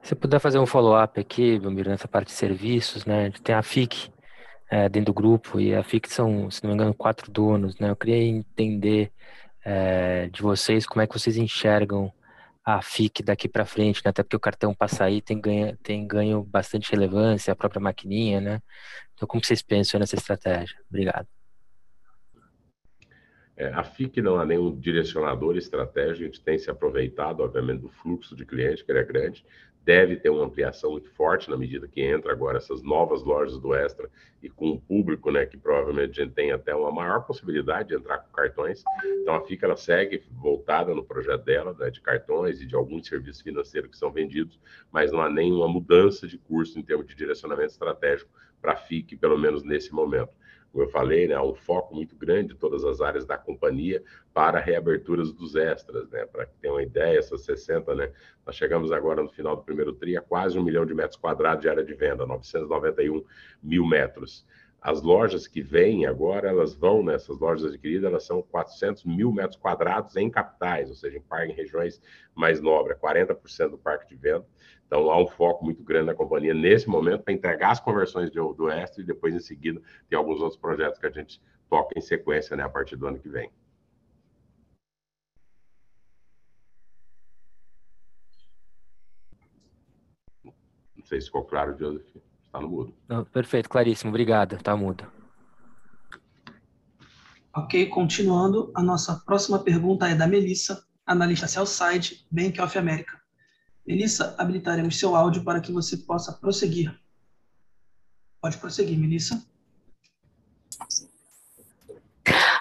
[0.00, 3.30] Se puder fazer um follow-up aqui, Belmiro, nessa parte de serviços, né?
[3.42, 4.13] Tem a FIC
[4.70, 7.90] é, dentro do grupo e a FIC são, se não me engano, quatro donos, né?
[7.90, 9.12] Eu queria entender
[9.64, 12.12] é, de vocês como é que vocês enxergam
[12.64, 14.08] a FIC daqui para frente, né?
[14.08, 18.62] até porque o cartão Passaí tem ganho, tem ganho bastante relevância, a própria maquininha, né?
[19.12, 20.76] Então, como vocês pensam nessa estratégia?
[20.88, 21.28] Obrigado.
[23.56, 27.88] É, a FIC não há nenhum direcionador estratégico, a gente tem se aproveitado, obviamente, do
[27.88, 29.44] fluxo de clientes, que ele é grande,
[29.84, 33.74] deve ter uma ampliação muito forte na medida que entra agora essas novas lojas do
[33.74, 34.08] Extra
[34.42, 37.94] e com o público, né, que provavelmente a gente tem até uma maior possibilidade de
[37.94, 38.82] entrar com cartões.
[39.22, 43.06] Então a FIC ela segue voltada no projeto dela, né, de cartões e de alguns
[43.06, 44.58] serviços financeiros que são vendidos,
[44.90, 48.30] mas não há nenhuma mudança de curso em termos de direcionamento estratégico
[48.60, 50.32] para a FIC, pelo menos nesse momento
[50.74, 54.02] como eu falei, né, um foco muito grande em todas as áreas da companhia
[54.32, 58.10] para reaberturas dos extras, né, para que tenham uma ideia, essas 60, né,
[58.44, 61.62] nós chegamos agora no final do primeiro TRI a quase um milhão de metros quadrados
[61.62, 63.24] de área de venda, 991
[63.62, 64.44] mil metros.
[64.80, 69.56] As lojas que vêm agora, elas vão nessas lojas adquiridas, elas são 400 mil metros
[69.56, 72.02] quadrados em capitais, ou seja, em, em regiões
[72.34, 74.44] mais nobres, 40% do parque de venda.
[74.94, 78.52] Então, há um foco muito grande na companhia nesse momento para entregar as conversões do,
[78.52, 82.00] do Extra e depois, em seguida, tem alguns outros projetos que a gente toca em
[82.00, 83.50] sequência né, a partir do ano que vem.
[90.44, 92.06] Não sei se ficou claro, Joseph.
[92.44, 92.94] Está no mudo.
[93.08, 94.10] Não, perfeito, claríssimo.
[94.10, 94.54] Obrigado.
[94.54, 95.10] Está mudo.
[97.52, 103.23] Ok, continuando, a nossa próxima pergunta é da Melissa, analista Cellside, Bank of America.
[103.86, 106.94] Melissa, habilitaremos seu áudio para que você possa prosseguir.
[108.40, 109.42] Pode prosseguir, Melissa.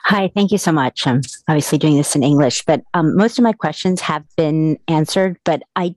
[0.05, 1.07] Hi, thank you so much.
[1.07, 5.37] I'm obviously doing this in English, but um, most of my questions have been answered,
[5.45, 5.95] but I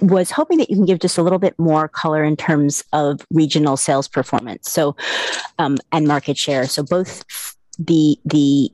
[0.00, 3.20] was hoping that you can give just a little bit more color in terms of
[3.32, 4.94] regional sales performance so
[5.58, 7.24] um, and market share so both
[7.78, 8.70] the the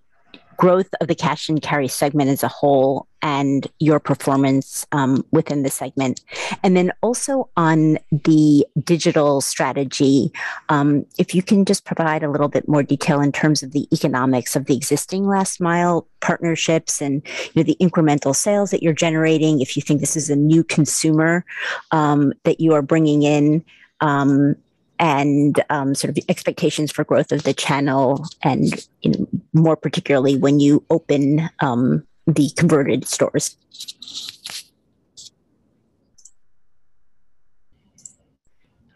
[0.57, 5.63] growth of the cash and carry segment as a whole and your performance um, within
[5.63, 6.21] the segment.
[6.63, 10.31] And then also on the digital strategy,
[10.69, 13.89] um, if you can just provide a little bit more detail in terms of the
[13.93, 17.23] economics of the existing last mile partnerships and
[17.55, 20.63] you know, the incremental sales that you're generating, if you think this is a new
[20.63, 21.47] consumer
[21.93, 23.65] um, that you are bringing in.
[24.01, 24.57] Um,
[24.99, 30.37] and um, sort of expectations for growth of the channel, and you know, more particularly
[30.37, 33.57] when you open um, the converted stores.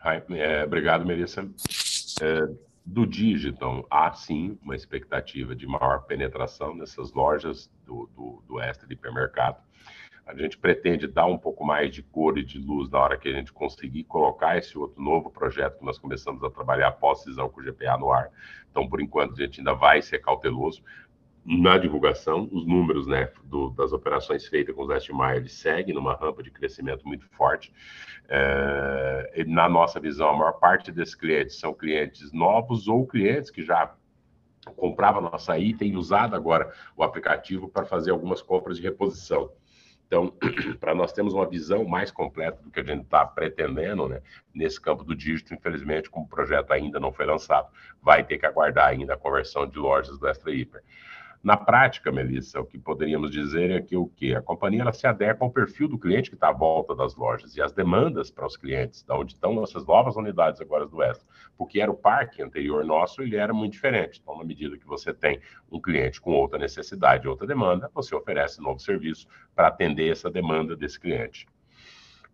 [0.01, 1.49] Hi, é, obrigado, Melissa.
[2.23, 2.49] É,
[2.85, 8.87] do digital, há sim uma expectativa de maior penetração nessas lojas do, do, do extra
[8.87, 9.59] de hipermercado.
[10.29, 13.31] A gente pretende dar um pouco mais de cor e de luz na hora que
[13.31, 17.49] a gente conseguir colocar esse outro novo projeto que nós começamos a trabalhar após cisão
[17.49, 18.31] com o GPA no ar.
[18.71, 20.83] Então, por enquanto, a gente ainda vai ser cauteloso
[21.47, 22.47] na divulgação.
[22.53, 26.51] Os números né, do, das operações feitas com os Last Mile seguem numa rampa de
[26.51, 27.73] crescimento muito forte.
[28.29, 33.65] É, na nossa visão, a maior parte desses clientes são clientes novos ou clientes que
[33.65, 33.95] já
[34.77, 39.51] compravam nossa açaí e usado agora o aplicativo para fazer algumas compras de reposição.
[40.09, 40.33] Então,
[40.81, 44.81] para nós termos uma visão mais completa do que a gente está pretendendo, né, nesse
[44.81, 47.69] campo do dígito, infelizmente, como o projeto ainda não foi lançado,
[48.03, 50.83] vai ter que aguardar ainda a conversão de lojas do Extra Hiper.
[51.43, 55.07] Na prática, Melissa, o que poderíamos dizer é que o que a companhia ela se
[55.07, 58.45] adequa ao perfil do cliente que está à volta das lojas e as demandas para
[58.45, 61.27] os clientes, da onde estão essas novas unidades agora do Extra,
[61.57, 64.21] porque era o parque anterior nosso, ele era muito diferente.
[64.21, 68.61] Então, na medida que você tem um cliente com outra necessidade, outra demanda, você oferece
[68.61, 71.47] novo serviço para atender essa demanda desse cliente.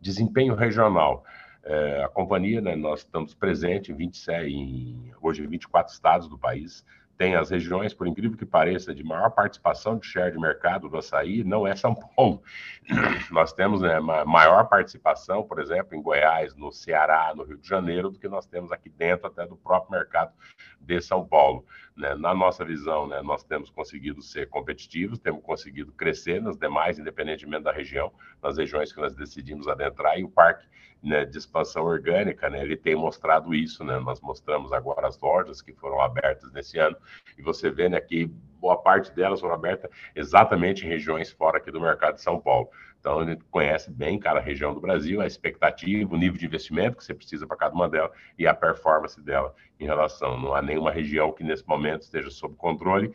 [0.00, 1.24] Desempenho regional.
[1.62, 6.38] É, a companhia, né, nós estamos presentes em 27, em, hoje em 24 estados do
[6.38, 6.84] país,
[7.16, 10.96] tem as regiões, por incrível que pareça, de maior participação de share de mercado do
[10.96, 12.42] açaí, não é São Paulo.
[13.30, 18.10] Nós temos né, maior participação, por exemplo, em Goiás, no Ceará, no Rio de Janeiro,
[18.10, 20.32] do que nós temos aqui dentro até do próprio mercado
[20.80, 21.64] de São Paulo.
[21.96, 22.14] Né?
[22.16, 27.62] Na nossa visão, né, nós temos conseguido ser competitivos, temos conseguido crescer nas demais, independentemente
[27.62, 30.66] da região, nas regiões que nós decidimos adentrar, e o parque
[31.00, 35.62] né, de expansão orgânica, né, ele tem mostrado isso, né, nós mostramos agora as lojas
[35.62, 36.96] que foram abertas nesse ano,
[37.38, 38.26] e você vê né, que
[38.58, 42.70] boa parte delas foram abertas exatamente em regiões fora aqui do mercado de São Paulo.
[43.04, 47.04] Então, gente conhece bem cada região do Brasil, a expectativa, o nível de investimento que
[47.04, 50.40] você precisa para cada uma delas e a performance dela em relação.
[50.40, 53.12] Não há nenhuma região que nesse momento esteja sob controle.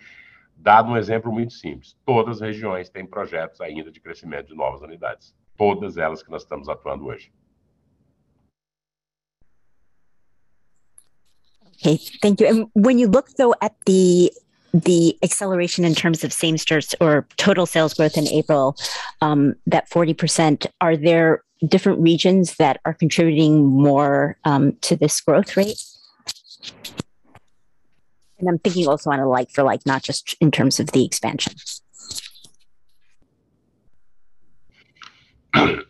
[0.56, 4.84] Dado um exemplo muito simples, todas as regiões têm projetos ainda de crescimento de novas
[4.84, 5.34] unidades.
[5.58, 7.32] Todas elas que nós estamos atuando hoje.
[11.82, 12.48] Okay, thank you.
[12.48, 14.32] And when you look though at the
[14.74, 18.76] the acceleration in terms of same stores or total sales growth in April,
[19.22, 25.58] um, that 40%, are there different regions that are contributing more um, to this growth
[25.58, 25.82] rate?
[28.40, 31.06] And I'm thinking also on a like for like, not just in terms of the
[31.06, 31.54] expansion.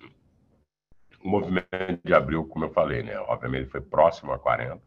[1.22, 1.68] O movimento
[2.06, 3.20] de abril, como eu falei, né?
[3.28, 4.80] Obviamente foi próximo a 40.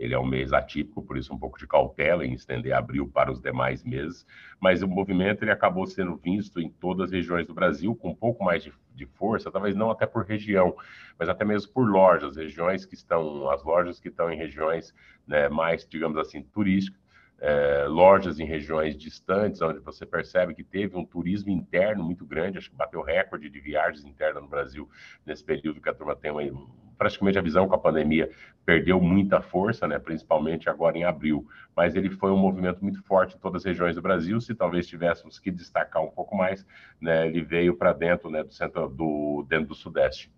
[0.00, 3.30] Ele é um mês atípico, por isso um pouco de cautela em estender abril para
[3.30, 4.26] os demais meses,
[4.58, 8.14] mas o movimento ele acabou sendo visto em todas as regiões do Brasil com um
[8.14, 10.74] pouco mais de, de força, talvez não até por região,
[11.18, 14.94] mas até mesmo por lojas, regiões que estão, as lojas que estão em regiões
[15.26, 16.98] né, mais, digamos assim, turísticas,
[17.38, 22.56] é, lojas em regiões distantes, onde você percebe que teve um turismo interno muito grande,
[22.56, 24.88] acho que bateu recorde de viagens internas no Brasil
[25.26, 26.42] nesse período que a turma tem uma,
[27.00, 28.30] praticamente a visão com a pandemia
[28.62, 33.34] perdeu muita força, né, principalmente agora em abril, mas ele foi um movimento muito forte
[33.34, 34.38] em todas as regiões do Brasil.
[34.38, 36.66] Se talvez tivéssemos que destacar um pouco mais,
[37.00, 40.30] né, ele veio para dentro, né, do centro do dentro do Sudeste.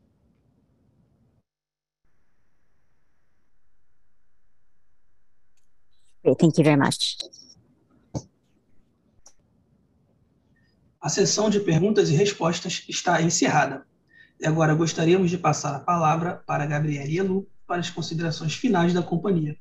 [6.22, 7.16] Thank you very much.
[11.00, 13.84] A sessão de perguntas e respostas está encerrada.
[14.42, 19.00] E agora gostaríamos de passar a palavra para Gabriela Elu para as considerações finais da
[19.00, 19.56] companhia.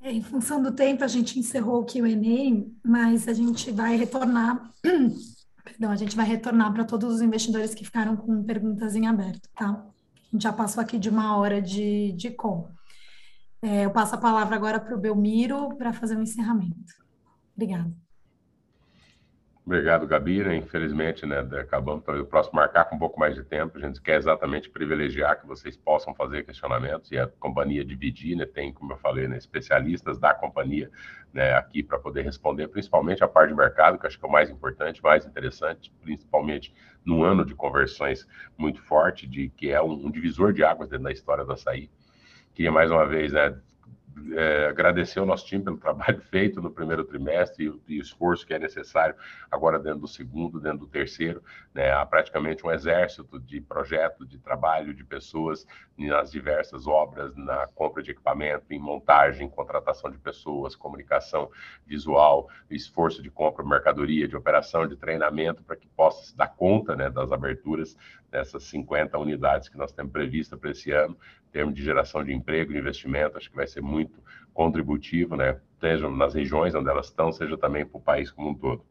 [0.00, 4.72] É, em função do tempo, a gente encerrou o Q&A, mas a gente vai retornar,
[5.62, 9.46] perdão, a gente vai retornar para todos os investidores que ficaram com perguntas em aberto,
[9.54, 9.68] tá?
[9.68, 12.70] A gente já passou aqui de uma hora de, de call.
[13.60, 16.94] É, eu passo a palavra agora para o Belmiro para fazer o um encerramento.
[17.54, 17.92] Obrigada.
[19.64, 20.42] Obrigado, Gabi.
[20.42, 20.56] Né?
[20.56, 23.78] Infelizmente, né, acabamos talvez o próximo marcar com um pouco mais de tempo.
[23.78, 28.44] A gente quer exatamente privilegiar que vocês possam fazer questionamentos e a companhia dividir, né,
[28.44, 30.90] tem, como eu falei, né, especialistas da companhia
[31.32, 34.32] né, aqui para poder responder, principalmente a parte de mercado, que acho que é o
[34.32, 38.26] mais importante, mais interessante, principalmente no ano de conversões
[38.58, 41.88] muito forte, de que é um, um divisor de águas dentro da história do açaí.
[42.52, 43.56] Queria mais uma vez né,
[44.34, 48.46] é, agradecer ao nosso time pelo trabalho feito no primeiro trimestre e, e, o esforço
[48.46, 49.14] que é necessário
[49.50, 51.42] agora dentro do segundo, dentro do terceiro.
[51.74, 57.66] Né, há praticamente um exército de projetos, de trabalho, de pessoas nas diversas obras, na
[57.68, 61.50] compra de equipamento, em montagem, contratação de pessoas, comunicação
[61.86, 66.96] visual, esforço de compra, mercadoria, de operação, de treinamento, para que possa se dar conta
[66.96, 67.96] né, das aberturas
[68.30, 71.16] dessas 50 unidades que nós temos prevista para esse ano,
[71.52, 74.18] termos de geração de emprego, de investimento, acho que vai ser muito
[74.52, 75.60] contributivo, né?
[75.78, 78.84] Seja nas regiões onde elas estão, seja também para o país como um todo.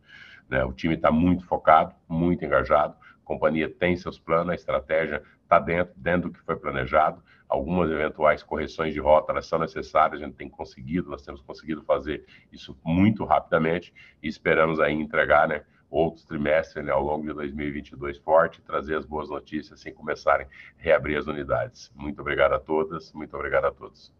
[0.47, 0.63] Né?
[0.63, 5.59] O time está muito focado, muito engajado, a companhia tem seus planos, a estratégia está
[5.59, 7.23] dentro, dentro do que foi planejado.
[7.47, 11.83] Algumas eventuais correções de rota elas são necessárias, a gente tem conseguido, nós temos conseguido
[11.83, 15.63] fazer isso muito rapidamente e esperamos aí entregar, né?
[15.91, 20.81] Outros trimestres né, ao longo de 2022 forte, trazer as boas notícias assim começarem a
[20.81, 21.91] reabrir as unidades.
[21.93, 24.11] Muito obrigado a todas, muito obrigado a todos.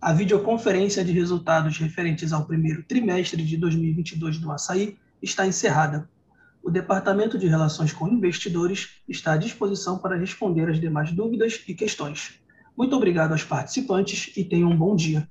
[0.00, 6.08] A videoconferência de resultados referentes ao primeiro trimestre de 2022 do Açaí está encerrada.
[6.62, 11.74] O Departamento de Relações com Investidores está à disposição para responder as demais dúvidas e
[11.74, 12.40] questões.
[12.76, 15.28] Muito obrigado aos participantes e tenham um bom dia.